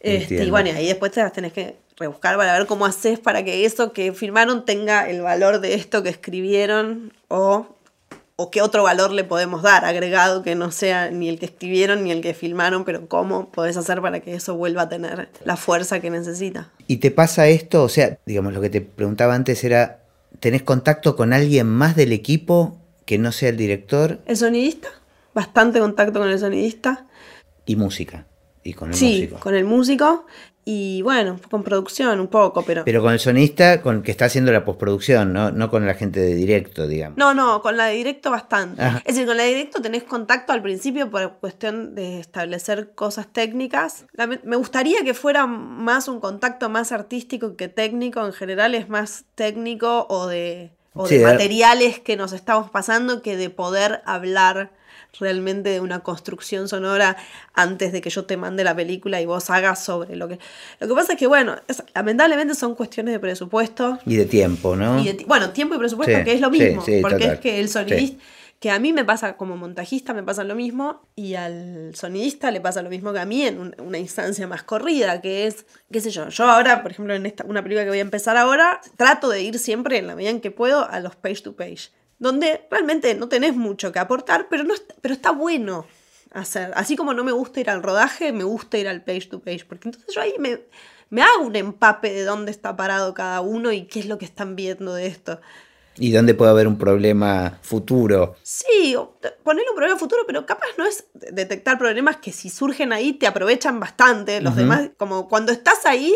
[0.00, 3.42] Este, y bueno, ahí después te las tenés que rebuscar para ver cómo haces para
[3.42, 7.76] que eso que filmaron tenga el valor de esto que escribieron o
[8.36, 12.04] o qué otro valor le podemos dar agregado que no sea ni el que escribieron
[12.04, 15.56] ni el que filmaron, pero cómo podés hacer para que eso vuelva a tener la
[15.56, 16.70] fuerza que necesita.
[16.86, 17.82] ¿Y te pasa esto?
[17.82, 20.00] O sea, digamos, lo que te preguntaba antes era,
[20.40, 24.20] ¿tenés contacto con alguien más del equipo que no sea el director?
[24.26, 24.88] El sonidista,
[25.34, 27.06] bastante contacto con el sonidista.
[27.64, 28.26] Y música.
[28.66, 30.26] Y con el sí, con el músico.
[30.68, 32.84] Y bueno, con producción un poco, pero...
[32.84, 35.52] Pero con el sonista con que está haciendo la postproducción, ¿no?
[35.52, 37.16] No con la gente de directo, digamos.
[37.16, 38.82] No, no, con la de directo bastante.
[39.04, 43.32] Es decir, con la de directo tenés contacto al principio por cuestión de establecer cosas
[43.32, 44.06] técnicas.
[44.42, 48.26] me gustaría que fuera más un contacto más artístico que técnico.
[48.26, 53.36] En general es más técnico o de, o de materiales que nos estamos pasando que
[53.36, 54.72] de poder hablar
[55.18, 57.16] realmente de una construcción sonora
[57.54, 60.38] antes de que yo te mande la película y vos hagas sobre lo que...
[60.80, 61.56] Lo que pasa es que, bueno,
[61.94, 63.98] lamentablemente son cuestiones de presupuesto.
[64.06, 65.02] Y de tiempo, ¿no?
[65.26, 68.22] bueno, tiempo y presupuesto, que es lo mismo, porque es que el sonidista...
[68.58, 72.62] Que a mí me pasa como montajista, me pasa lo mismo, y al sonidista le
[72.62, 76.10] pasa lo mismo que a mí en una instancia más corrida, que es, qué sé
[76.10, 79.28] yo, yo ahora, por ejemplo, en esta, una película que voy a empezar ahora, trato
[79.28, 82.66] de ir siempre en la medida en que puedo a los page to page donde
[82.70, 85.86] realmente no tenés mucho que aportar, pero, no, pero está bueno
[86.32, 86.72] hacer.
[86.74, 89.64] Así como no me gusta ir al rodaje, me gusta ir al page to page,
[89.66, 90.60] porque entonces yo ahí me,
[91.10, 94.24] me hago un empape de dónde está parado cada uno y qué es lo que
[94.24, 95.40] están viendo de esto.
[95.98, 98.36] ¿Y dónde puede haber un problema futuro?
[98.42, 98.94] Sí,
[99.42, 103.26] ponerle un problema futuro, pero capaz no es detectar problemas que si surgen ahí te
[103.26, 104.42] aprovechan bastante.
[104.42, 106.14] Los demás, como cuando estás ahí,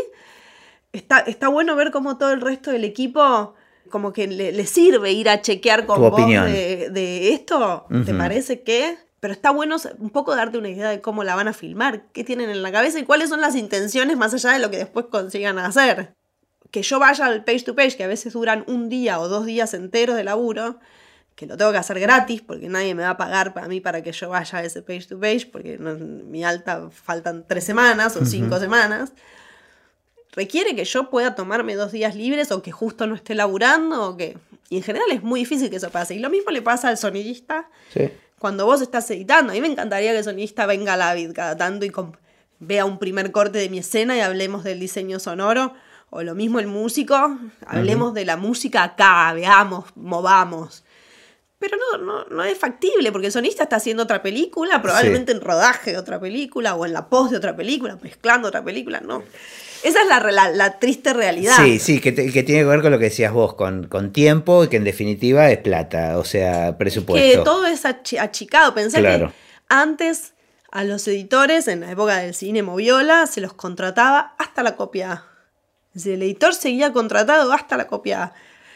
[0.92, 3.54] está, está bueno ver cómo todo el resto del equipo
[3.90, 7.86] como que le, sirve ir a chequear con vos de, esto.
[8.06, 8.96] ¿Te parece que?
[9.20, 12.24] Pero está bueno un poco darte una idea de cómo la van a filmar, qué
[12.24, 15.06] tienen en la cabeza y cuáles son las intenciones más allá de lo que después
[15.10, 16.14] consigan hacer
[16.70, 19.46] que yo vaya al page to page, que a veces duran un día o dos
[19.46, 20.78] días enteros de laburo,
[21.34, 24.02] que lo tengo que hacer gratis porque nadie me va a pagar para mí para
[24.02, 28.16] que yo vaya a ese page to page, porque en mi alta faltan tres semanas
[28.16, 29.12] o cinco semanas,
[30.32, 34.16] requiere que yo pueda tomarme dos días libres o que justo no esté laburando o
[34.16, 34.38] que...
[34.68, 36.14] Y en general es muy difícil que eso pase.
[36.14, 37.68] Y lo mismo le pasa al sonidista
[38.38, 39.52] cuando vos estás editando.
[39.52, 41.92] A mí me encantaría que el sonidista venga a la vid cada tanto y
[42.60, 45.74] vea un primer corte de mi escena y hablemos del diseño sonoro
[46.10, 50.84] o lo mismo el músico, hablemos de la música acá, veamos, movamos.
[51.58, 55.92] Pero no, no, es factible, porque el sonista está haciendo otra película, probablemente en rodaje
[55.92, 59.22] de otra película, o en la post de otra película, mezclando otra película, no.
[59.82, 61.56] Esa es la, la, triste realidad.
[61.56, 64.64] Sí, sí, que, que, tiene que ver con lo que decías vos, con, con, tiempo
[64.64, 67.38] y que en definitiva es plata, o sea, presupuesto.
[67.38, 68.74] Que todo es achicado.
[68.74, 69.28] Pensé que
[69.68, 70.34] antes
[70.70, 75.24] a los editores, en la época del cine Moviola, se los contrataba hasta la copia
[75.94, 78.32] el editor seguía contratado hasta la copia.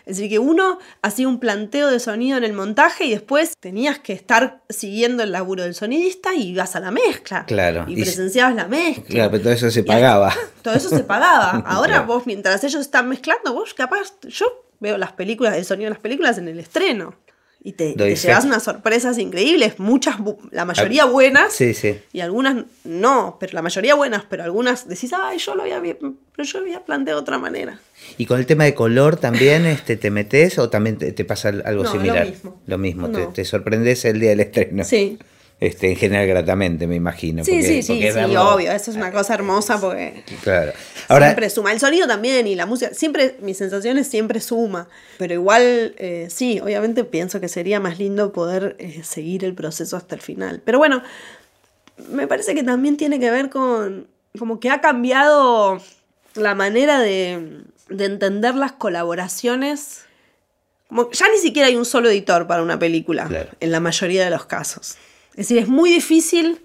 [0.07, 3.99] Es decir, que uno hacía un planteo de sonido en el montaje y después tenías
[3.99, 7.47] que estar siguiendo el laburo del sonidista y ibas a la mezcla.
[7.47, 7.87] Claro.
[7.89, 9.05] Y, presenciabas la mezcla.
[9.07, 10.35] Claro, pero todo eso se pagaba.
[10.63, 11.51] todo eso se pagaba.
[11.67, 14.47] Ahora vos, mientras ellos están mezclando, vos capaz, yo
[14.81, 17.15] veo las películas, el sonido de las películas en el estreno.
[17.67, 20.17] Y te, llevas unas sorpresas increíbles, muchas,
[20.51, 21.55] la mayoría buenas.
[21.55, 21.99] Sí, sí.
[22.13, 26.15] Y algunas no, pero la mayoría buenas, pero algunas decís, ay, yo lo había, pero
[26.47, 27.81] yo había planteado de otra manera.
[28.19, 31.87] ¿Y con el tema de color también este, te metes o también te, pasa algo
[31.87, 32.27] similar?
[32.27, 32.61] Lo mismo.
[32.67, 34.85] Lo mismo, te, te sorprendes el día del estreno.
[34.85, 35.19] Sí.
[35.65, 37.43] Este, en general gratamente, me imagino.
[37.43, 40.73] Sí, sí, sí, sí, obvio, eso es una cosa hermosa porque claro.
[41.09, 41.73] Ahora, siempre suma.
[41.73, 46.61] El sonido también y la música, siempre, mis sensaciones siempre suma, pero igual, eh, sí,
[46.61, 50.61] obviamente pienso que sería más lindo poder eh, seguir el proceso hasta el final.
[50.63, 51.03] Pero bueno,
[52.11, 54.07] me parece que también tiene que ver con,
[54.39, 55.81] como que ha cambiado
[56.35, 60.03] la manera de, de entender las colaboraciones.
[60.89, 64.31] Como ya ni siquiera hay un solo editor para una película, en la mayoría de
[64.31, 64.99] los casos.
[65.35, 66.61] Es decir, es muy difícil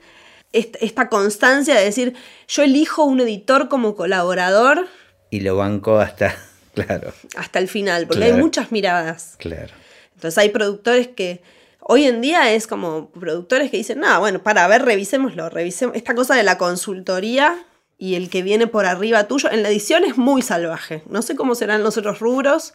[0.52, 2.14] esta constancia de decir,
[2.48, 4.88] yo elijo un editor como colaborador.
[5.30, 6.36] Y lo banco hasta,
[6.74, 7.14] claro.
[7.36, 9.36] Hasta el final, porque hay muchas miradas.
[9.38, 9.74] Claro.
[10.16, 11.42] Entonces hay productores que,
[11.82, 15.96] hoy en día es como productores que dicen, no, bueno, para ver, revisémoslo, revisemos.
[15.96, 17.66] Esta cosa de la consultoría
[17.98, 21.04] y el que viene por arriba tuyo, en la edición es muy salvaje.
[21.10, 22.74] No sé cómo serán los otros rubros,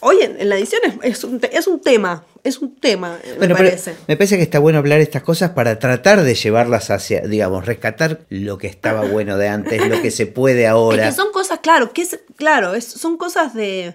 [0.00, 3.96] Oye, en la edición es, un, tema, es un tema, me parece.
[4.06, 8.20] Me parece que está bueno hablar estas cosas para tratar de llevarlas hacia, digamos, rescatar
[8.28, 11.08] lo que estaba bueno de antes, lo que se puede ahora.
[11.08, 13.94] Es que son cosas, claro, que es, claro, son cosas de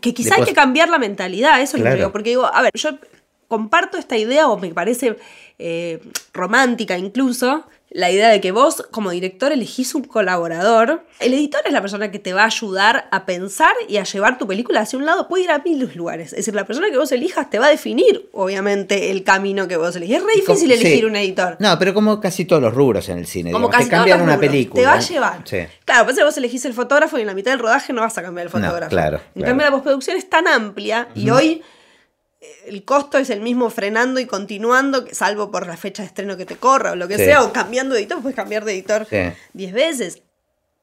[0.00, 2.62] que quizá hay que cambiar la mentalidad, eso es lo que digo, porque digo, a
[2.62, 2.98] ver, yo
[3.46, 5.16] comparto esta idea o me parece
[5.58, 6.00] eh,
[6.32, 11.06] romántica incluso, la idea de que vos como director elegís un colaborador.
[11.20, 14.36] El editor es la persona que te va a ayudar a pensar y a llevar
[14.36, 15.28] tu película hacia un lado.
[15.28, 16.32] Puede ir a mil lugares.
[16.32, 19.76] Es decir, la persona que vos elijas te va a definir, obviamente, el camino que
[19.76, 20.16] vos elegís.
[20.16, 21.56] Es re difícil elegir un editor.
[21.60, 23.52] No, pero como casi todos los rubros en el cine.
[23.52, 24.82] Como casi te cambian una película.
[24.82, 25.44] Te va a llevar.
[25.84, 28.22] Claro, pues vos elegís el fotógrafo y en la mitad del rodaje no vas a
[28.22, 28.90] cambiar el fotógrafo.
[28.90, 29.20] claro.
[29.36, 31.62] En cambio, la postproducción es tan amplia y hoy
[32.66, 36.46] el costo es el mismo frenando y continuando, salvo por la fecha de estreno que
[36.46, 39.06] te corra o lo que sea, o cambiando de editor, puedes cambiar de editor
[39.52, 40.22] 10 veces.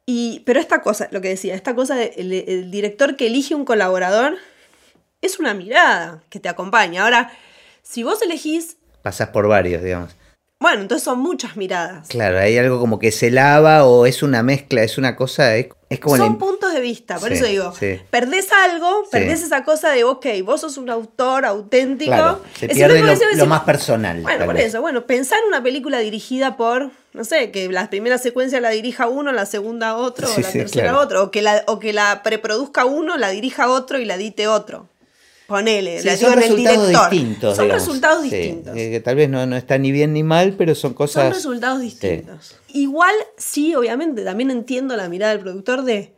[0.05, 3.66] Y, pero esta cosa, lo que decía, esta cosa, de, el, director que elige un
[3.66, 4.36] colaborador
[5.22, 7.03] es una mirada que te acompaña.
[7.03, 7.32] Ahora,
[7.82, 8.78] si vos elegís...
[9.03, 10.16] Pasás por varios, digamos.
[10.62, 12.07] Bueno, entonces son muchas miradas.
[12.07, 15.70] Claro, hay algo como que se lava o es una mezcla, es una cosa, es,
[15.99, 16.18] como...
[16.18, 17.74] Son puntos de vista, por eso digo,
[18.12, 22.12] perdés algo, perdés esa cosa de, ok, vos sos un autor auténtico.
[22.12, 23.01] Claro, se pierde
[23.38, 24.22] lo, más personal.
[24.22, 28.20] Bueno, por eso, bueno, pensar en una película dirigida por, no sé, que la primera
[28.20, 31.80] secuencia la dirija uno, la segunda otro, o la tercera otro, o que la, o
[31.80, 34.88] que la preproduzca uno, la dirija otro y la edite otro.
[35.52, 37.58] Ponele, son resultados distintos.
[37.58, 38.74] Son resultados distintos.
[38.74, 41.24] que tal vez no, no, está ni bien ni mal, pero son cosas.
[41.26, 42.56] Son resultados distintos.
[42.70, 46.14] Igual, sí, obviamente, también entiendo la mirada del productor de.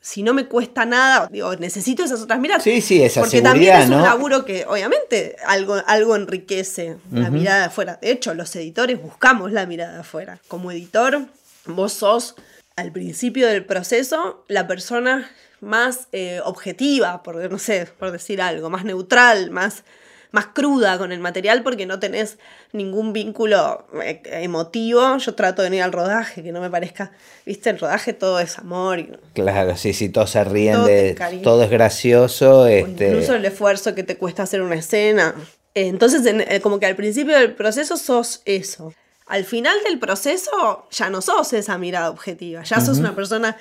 [0.00, 2.62] si no me cuesta nada, digo, necesito esas otras miradas.
[2.62, 3.96] Sí, sí, esa Porque también es ¿no?
[3.96, 7.98] un laburo que obviamente algo, algo enriquece la mirada de afuera.
[8.00, 10.38] De hecho, los editores buscamos la mirada de afuera.
[10.46, 11.26] Como editor,
[11.64, 12.36] vos sos
[12.76, 15.28] al principio del proceso la persona
[15.66, 19.84] más eh, objetiva, por, no sé, por decir algo, más neutral, más,
[20.32, 22.38] más cruda con el material porque no tenés
[22.72, 25.16] ningún vínculo eh, emotivo.
[25.18, 27.12] Yo trato de venir al rodaje, que no me parezca,
[27.44, 28.98] viste, el rodaje todo es amor.
[29.00, 31.40] Y, Claro, sí, sí, todos se ríen Todo de.
[31.42, 32.60] Todo es gracioso.
[32.62, 35.34] o Este, incluso el esfuerzo que te cuesta hacer una escena.
[35.74, 38.94] Eh, Entonces, en- como que al principio del proceso sos eso.
[39.26, 43.56] Al final del proceso ya no sos esa mirada objetiva, ya sos una persona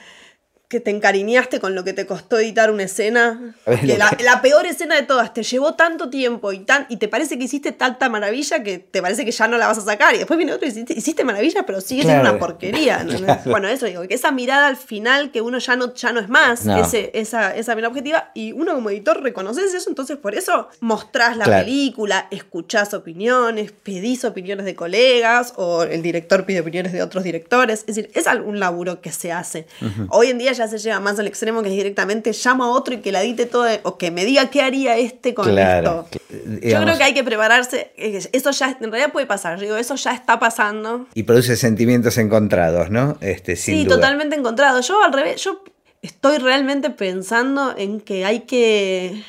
[0.67, 3.55] que te encariñaste con lo que te costó editar una escena.
[3.67, 6.87] Ver, Que la, que- la peor escena de todas, te llevó tanto tiempo y, tan,
[6.89, 9.77] y te parece que hiciste tanta maravilla que te parece que ya no la vas
[9.77, 10.15] a sacar.
[10.15, 13.03] Y después viene otro y hiciste, hiciste maravilla, pero sigue siendo una porquería.
[13.03, 13.13] ¿no?
[13.45, 16.29] Bueno, eso digo, que esa mirada al final que uno ya no, ya no es
[16.29, 16.77] más, No.
[16.83, 21.37] ese, esa, esa mirada objetiva, y uno como editor reconoces eso, entonces por eso mostrás
[21.37, 21.63] la Claro.
[21.65, 27.81] película, escuchás opiniones, pedís opiniones de colegas, o el director pide opiniones de otros directores.
[27.81, 29.67] Es decir, es algún laburo que se hace.
[30.09, 32.93] Hoy en día ya se lleva más al extremo que es directamente llamo a otro
[32.95, 36.19] y que la edite todo, o que me diga qué haría este con Claro, esto.
[36.59, 39.75] que- Yo creo que hay que prepararse, eh, eso ya en realidad puede pasar, digo,
[39.77, 41.07] eso ya está pasando.
[41.13, 43.17] Y produce sentimientos encontrados, ¿no?
[43.21, 43.95] Este, sin Sí, duda.
[43.95, 44.81] totalmente encontrado.
[44.81, 45.63] Yo al revés, yo
[46.01, 49.23] estoy realmente pensando en que hay que,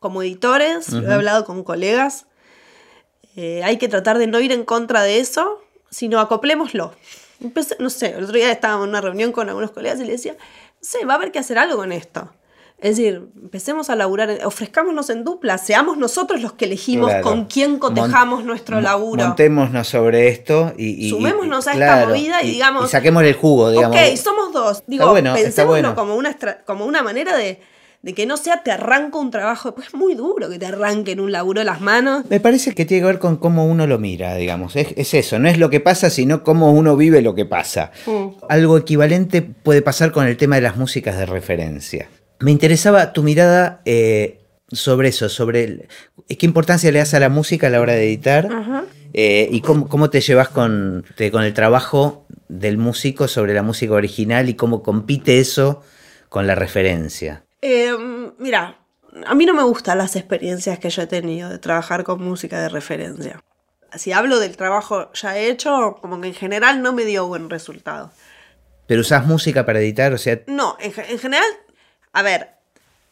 [0.00, 2.26] como editores, lo he hablado con colegas,
[3.36, 6.92] eh, hay que tratar de no ir en contra de eso, sino acoplémoslo.
[7.40, 10.12] Empecé- no sé, el otro día estábamos en una reunión con algunos colegas y le
[10.12, 10.36] decía,
[10.80, 12.32] sé, va a haber que hacer algo con esto.
[12.80, 17.24] Es decir, empecemos a laburar, ofrezcámonos en dupla, seamos nosotros los que elegimos Claro.
[17.24, 19.26] con quién cotejamos nuestro Mon- laburo.
[19.26, 21.06] Montémonos sobre esto y.
[21.06, 23.96] y- Sumémonos a y- esta movida y digamos- Y saquemos el jugo, digamos.
[23.96, 24.84] Ok, somos dos.
[24.86, 25.94] Digo, bueno, pensémoslo bueno.
[25.96, 27.60] como, una como una manera de,
[28.02, 29.74] de que no sea te arranco un trabajo.
[29.74, 32.24] Pues es muy duro que te arranquen un laburo de las manos.
[32.30, 34.76] Me parece que tiene que ver con cómo uno lo mira, digamos.
[34.76, 37.90] Es, es eso, no es lo que pasa, sino cómo uno vive lo que pasa.
[38.06, 38.26] Mm.
[38.48, 42.08] Algo equivalente puede pasar con el tema de las músicas de referencia.
[42.40, 44.38] Me interesaba tu mirada eh,
[44.70, 45.88] sobre eso, sobre el-
[46.28, 48.84] qué importancia le das a la música a la hora de editar Ajá.
[49.12, 53.62] eh, y cómo, cómo te llevas con, te- con el trabajo del músico sobre la
[53.64, 55.82] música original y cómo compite eso
[56.28, 57.42] con la referencia.
[57.60, 57.92] Eh,
[58.38, 58.78] mira,
[59.26, 62.60] a mí no me gustan las experiencias que yo he tenido de trabajar con música
[62.60, 63.42] de referencia.
[63.96, 68.10] Si hablo del trabajo ya hecho, como que en general no me dio buen resultado.
[68.86, 71.46] Pero usás música para editar, o sea, No, en, ge- en general,
[72.12, 72.50] a ver,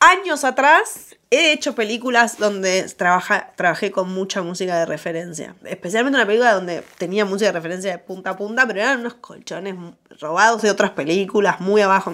[0.01, 5.55] años atrás he hecho películas donde trabaja, trabajé con mucha música de referencia.
[5.65, 9.15] Especialmente una película donde tenía música de referencia de punta a punta, pero eran unos
[9.15, 9.75] colchones
[10.21, 12.13] robados de otras películas muy abajo.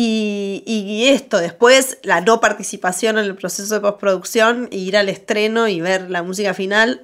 [0.00, 5.08] Y, y esto, después la no participación en el proceso de postproducción, y ir al
[5.08, 7.02] estreno y ver la música final,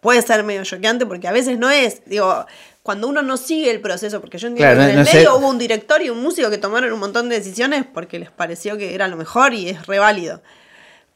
[0.00, 2.44] puede ser medio choqueante porque a veces no es, digo,
[2.82, 5.16] cuando uno no sigue el proceso, porque yo entiendo Claro, que en el no sé-
[5.16, 8.30] medio hubo un director y un músico que tomaron un montón de decisiones porque les
[8.30, 10.42] pareció que era lo mejor y es re válido.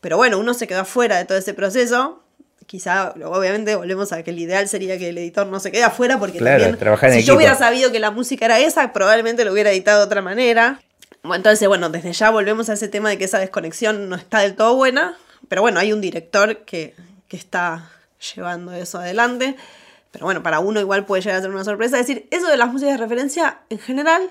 [0.01, 2.23] Pero bueno, uno se quedó afuera de todo ese proceso.
[2.67, 6.19] Quizá, obviamente, volvemos a que el ideal sería que el editor no se quede afuera
[6.19, 6.79] porque Claro, también,
[7.21, 10.23] si yo hubiera sabido que la música era esa, probablemente lo hubiera editado de otra
[10.23, 10.81] manera.
[11.23, 14.41] Bueno, entonces, bueno, desde ya volvemos a ese tema de que esa desconexión no está
[14.41, 15.17] del todo buena,
[15.49, 16.95] pero bueno, hay un director que,
[17.29, 17.91] que está
[18.35, 19.57] llevando eso adelante.
[20.13, 21.99] Pero bueno, para uno igual puede llegar a ser una sorpresa.
[21.99, 24.31] Es decir, eso de las músicas de referencia, en general,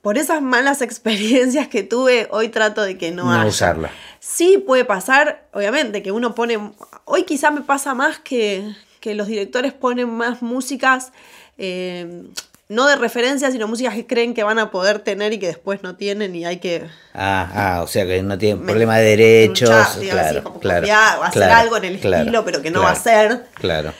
[0.00, 3.48] por esas malas experiencias que tuve, hoy trato de que no, No haya.
[3.48, 3.90] usarla.
[4.20, 6.58] Sí puede pasar, obviamente, que uno pone.
[7.04, 11.12] Hoy quizá me pasa más que, que los directores ponen más músicas,
[11.58, 12.24] eh,
[12.68, 15.82] no de referencia, sino músicas que creen que van a poder tener y que después
[15.82, 16.84] no tienen y hay que.
[17.14, 19.68] Ah, ah, o sea que no tiene me- problema de derechos.
[19.70, 22.44] truchar, digamos así, claro, como claro, copiar o hacer claro, algo en el claro, estilo,
[22.44, 23.46] pero que no claro, va a ser.
[23.54, 23.92] Claro.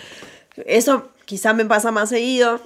[0.67, 2.61] Eso quizá me pasa más seguido.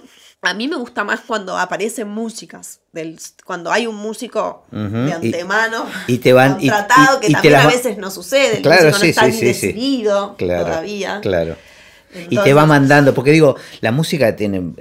[0.45, 5.87] A mí me gusta más cuando aparecen músicas, del, cuando hay un músico de antemano
[6.09, 8.99] y te van- contratado, y- que y también a veces no sucede, el Claro, músico
[8.99, 11.21] sí, no está sí, sí, decidido Claro, todavía.
[11.23, 11.57] Claro.
[12.29, 14.73] y te va mandando, porque digo, la música tiene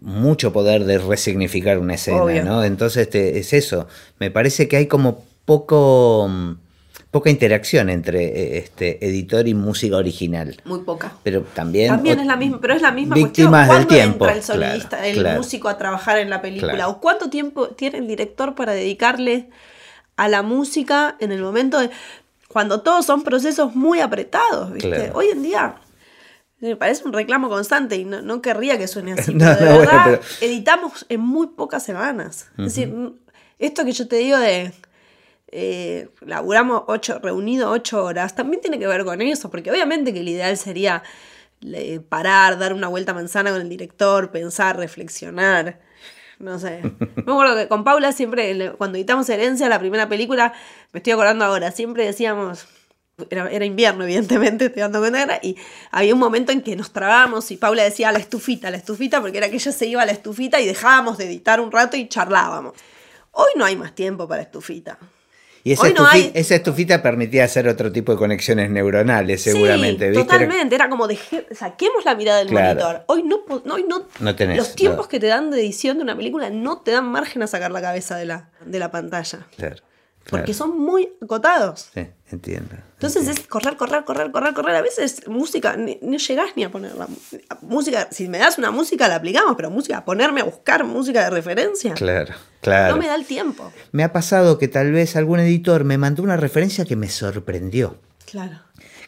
[0.00, 2.44] mucho poder de resignificar una escena, Obvio.
[2.44, 2.64] ¿no?
[2.64, 3.86] Entonces este, es eso.
[4.18, 6.52] Me parece que hay como poco mm,
[7.10, 10.60] poca interacción entre eh, este editor y música original.
[10.64, 11.12] Muy poca.
[11.22, 11.88] Pero también.
[11.88, 13.78] También es la misma, pero es la misma víctimas cuestión.
[13.78, 14.24] del ¿Cuándo tiempo.
[14.26, 15.38] entra el solista, Claro, el claro.
[15.38, 16.74] músico a trabajar en la película?
[16.74, 16.90] Claro.
[16.90, 19.48] ¿O cuánto tiempo tiene el director para dedicarle
[20.16, 21.90] a la música en el momento de
[22.48, 25.10] cuando todos son procesos muy apretados, ¿viste?
[25.14, 25.76] Hoy en día
[26.60, 29.34] me parece un reclamo constante y no, no querría que suene así.
[29.34, 32.48] No, pero de no, bueno, verdad, pero- editamos en muy pocas semanas.
[32.58, 32.94] Es decir,
[33.58, 34.72] Esto que yo te digo de
[35.50, 40.20] eh, laburamos ocho, reunido ocho horas, también tiene que ver con eso, porque obviamente que
[40.20, 41.02] el ideal sería
[42.08, 45.80] parar, dar una vuelta manzana con el director, pensar, reflexionar.
[46.38, 46.82] No sé.
[47.16, 50.52] Me acuerdo que con Paula siempre, cuando editamos Herencia, la primera película,
[50.92, 52.68] me estoy acordando ahora, siempre decíamos,
[53.30, 55.56] era, invierno, evidentemente, estoy dando cuenta, y
[55.90, 59.38] había un momento en que nos trabamos y Paula decía la estufita, la estufita, porque
[59.38, 62.08] era que ella se iba a la estufita y dejábamos de editar un rato y
[62.08, 62.74] charlábamos.
[63.32, 64.98] Hoy no hay más tiempo para estufita.
[65.64, 70.08] Y esa, estufita, permitía hacer otro tipo de conexiones neuronales, seguramente.
[70.10, 71.06] Sí, Totalmente, era como
[71.52, 73.02] saquemos la mirada del monitor.
[73.06, 73.40] Hoy no,
[73.70, 76.78] hoy no, no tenés, los tiempos que te dan de edición de una película no
[76.78, 79.46] te dan margen a sacar la cabeza de la, de la pantalla.
[79.56, 79.82] Claro.
[80.30, 81.88] Porque son muy acotados.
[81.94, 82.76] Sí, entiendo.
[82.94, 84.76] Entonces es correr, correr, correr, correr, correr.
[84.76, 87.08] A veces música, no llegás ni a ponerla.
[87.62, 91.30] Música, si me das una música la aplicamos, pero música, ponerme a buscar música de
[91.30, 91.94] referencia.
[91.94, 92.94] Claro, claro.
[92.94, 93.72] No me da el tiempo.
[93.92, 97.98] Me ha pasado que tal vez algún editor me mandó una referencia que me sorprendió.
[98.30, 98.60] Claro.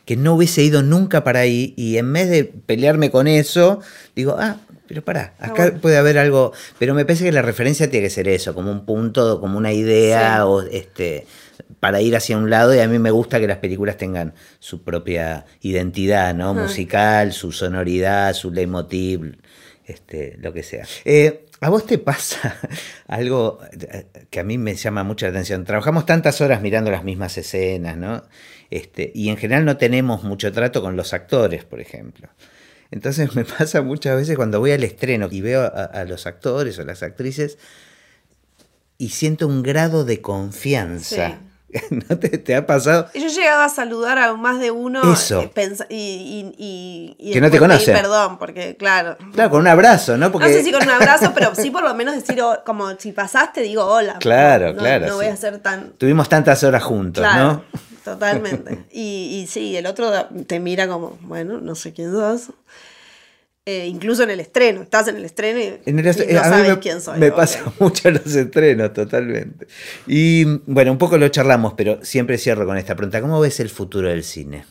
[0.06, 3.80] Que no hubiese ido nunca para ahí y en vez de pelearme con eso,
[4.16, 4.56] digo, ah,
[4.90, 8.26] pero pará, acá puede haber algo, pero me parece que la referencia tiene que ser
[8.26, 11.28] eso, como un punto, como una idea o este
[11.78, 14.82] para ir hacia un lado y a mí me gusta que las películas tengan su
[14.82, 16.54] propia identidad, ¿no?
[16.54, 19.38] Musical, su sonoridad, su leitmotiv,
[19.86, 20.84] este, lo que sea.
[21.04, 22.56] Eh, ¿A vos te pasa
[23.06, 23.60] algo
[24.28, 25.64] que a mí me llama mucha atención?
[25.64, 28.24] Trabajamos tantas horas mirando las mismas escenas, ¿no?
[28.70, 32.28] Este, y en general no tenemos mucho trato con los actores, por ejemplo.
[32.90, 36.84] Entonces me pasa muchas veces cuando voy al estreno y veo a, los actores o
[36.84, 37.58] las actrices
[38.98, 41.38] y siento un grado de confianza.
[41.90, 43.08] ¿No te, ha pasado?
[43.14, 47.92] Yo he llegado a saludar a más de uno eh, y, que no te conoce.
[47.92, 49.16] Perdón, porque claro.
[49.32, 50.32] Claro, con un abrazo, ¿no?
[50.32, 50.48] Porque...
[50.48, 53.62] No sé si con un abrazo, pero sí por lo menos decir, como si pasaste,
[53.62, 54.16] digo hola.
[54.18, 55.06] Claro, claro.
[55.06, 55.92] No voy a ser tan.
[55.92, 57.62] Tuvimos tantas horas juntos, ¿no?
[58.04, 58.84] Totalmente.
[58.92, 60.10] Y, y sí, el otro
[60.46, 62.50] te mira como, bueno, no sé quién sos.
[63.66, 67.20] Eh, incluso en el estreno, estás en el estreno y, no sabes quién soy.
[67.20, 69.68] Me pasa mucho en los estrenos, totalmente.
[70.06, 73.20] Y bueno, un poco lo charlamos, pero siempre cierro con esta pregunta.
[73.20, 74.64] ¿Cómo ves el futuro del cine?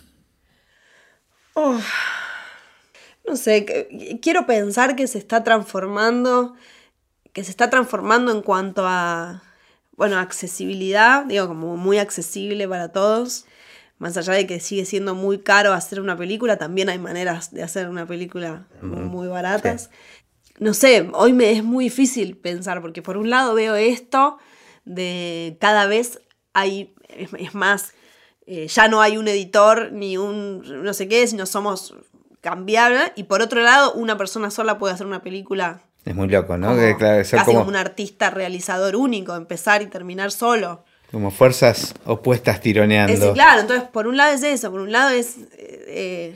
[3.28, 3.66] no sé,
[4.22, 6.56] quiero pensar que se está transformando,
[7.34, 9.44] que se está transformando en cuanto a,
[10.00, 13.45] bueno, accesibilidad, digo, como muy accesible para todos
[14.00, 17.64] más allá de que sigue siendo muy caro hacer una película, también hay maneras de
[17.64, 19.89] hacer una película muy baratas.
[20.58, 24.38] No sé, hoy me es muy difícil pensar, porque por un lado veo esto
[24.86, 26.22] de cada vez
[26.54, 27.93] hay, es, más,
[28.47, 31.93] eh, ya no hay un editor ni un no sé qué, sino somos
[32.39, 35.84] cambiables, y por otro lado, una persona sola puede hacer una película.
[36.10, 36.76] Es muy loco, ¿no?
[36.97, 40.84] casi como un artista realizador único, empezar y terminar solo.
[41.12, 43.32] Como fuerzas opuestas tironeando.
[43.34, 46.36] claro, entonces por un lado es eso, por un lado es eh,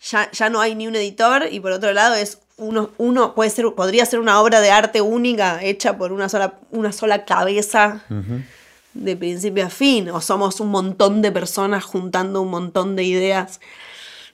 [0.00, 3.66] ya, no hay ni un editor y por otro lado es uno, uno puede ser,
[3.76, 8.02] podría ser una obra de arte única hecha por una sola, una sola cabeza
[8.94, 13.60] de principio a fin, o somos un montón de personas juntando un montón de ideas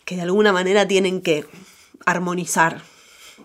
[0.04, 1.46] que de alguna manera tienen que
[2.06, 2.91] armonizar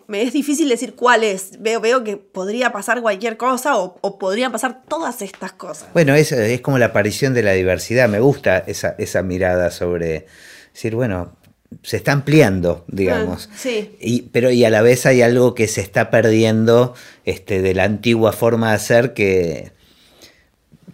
[0.08, 1.62] me es difícil decir cuál es.
[1.62, 5.90] Veo, veo que podría pasar cualquier cosa o, o podrían pasar todas estas cosas.
[5.94, 8.08] Bueno, es, es como la aparición de la diversidad.
[8.08, 10.28] Me gusta esa, esa mirada sobre
[10.74, 11.38] decir, bueno,
[11.84, 13.50] se está ampliando, digamos.
[13.52, 13.96] Ah, sí.
[14.00, 16.94] Y, pero y a la vez hay algo que se está perdiendo
[17.26, 19.72] este, de la antigua forma de hacer que,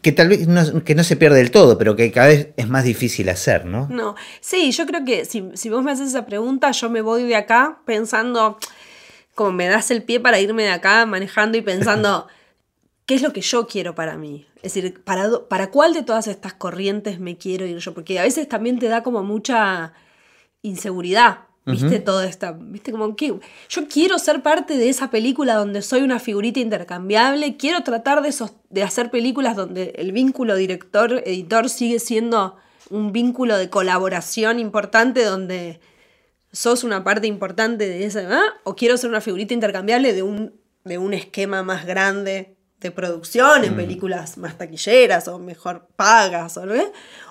[0.01, 2.67] que tal vez no, que no se pierde del todo, pero que cada vez es
[2.67, 3.87] más difícil hacer, ¿no?
[3.89, 7.23] No, sí, yo creo que si, si vos me haces esa pregunta, yo me voy
[7.23, 8.57] de acá pensando,
[9.35, 12.27] como me das el pie para irme de acá manejando y pensando,
[13.05, 14.45] ¿qué es lo que yo quiero para mí?
[14.57, 17.93] Es decir, ¿para, ¿para cuál de todas estas corrientes me quiero ir yo?
[17.93, 19.93] Porque a veces también te da como mucha
[20.61, 21.99] inseguridad, ¿viste?
[21.99, 22.91] Toda esta, ¿viste?
[22.91, 27.83] Como que yo quiero ser parte de esa película donde soy una figurita intercambiable, quiero
[27.83, 28.33] tratar de,
[28.69, 32.55] de hacer películas donde el vínculo director-editor sigue siendo
[32.89, 35.79] un vínculo de colaboración importante donde
[36.53, 38.53] sos una parte importante de esa, ¿ah?
[38.63, 40.53] o quiero ser una figurita intercambiable de un,
[40.85, 43.77] de un esquema más grande de producción en mm.
[43.77, 46.75] películas más taquilleras o mejor pagas o, ¿no?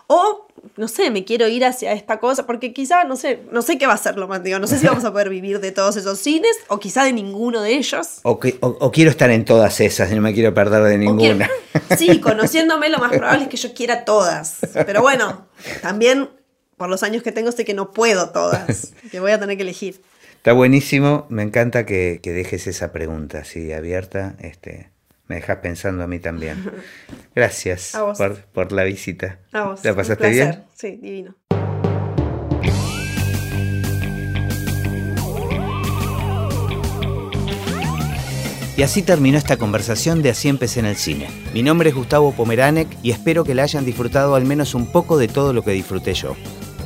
[0.09, 3.79] o no sé, me quiero ir hacia esta cosa porque quizá no sé, no sé
[3.79, 5.73] qué va a ser lo más digo, no sé si vamos a poder vivir de
[5.73, 8.21] todos esos cines o quizá de ninguno de ellos.
[8.23, 11.49] O, o, quiero estar en todas esas y no me quiero perder de ninguna.
[11.97, 15.47] sí, conociéndome lo más probable es que yo quiera todas, pero bueno,
[15.81, 16.29] también
[16.83, 19.63] por los años que tengo sé que no puedo todas, que voy a tener que
[19.63, 20.03] elegir.
[20.35, 24.91] Está buenísimo, me encanta que, dejes esa pregunta así abierta, este,
[25.29, 26.73] Me dejas pensando a mí también.
[27.37, 28.19] Gracias A vos.
[28.19, 29.39] por, por la visita.
[29.53, 29.85] A vos.
[29.85, 30.65] ¿La pasaste bien?
[30.75, 31.37] Sí, divino.
[38.77, 41.29] Y así terminó esta conversación de Así empecé en el cine.
[41.55, 45.17] Mi nombre es Gustavo Pomeranek y espero que la hayan disfrutado al menos un poco
[45.17, 46.35] de todo lo que disfruté yo.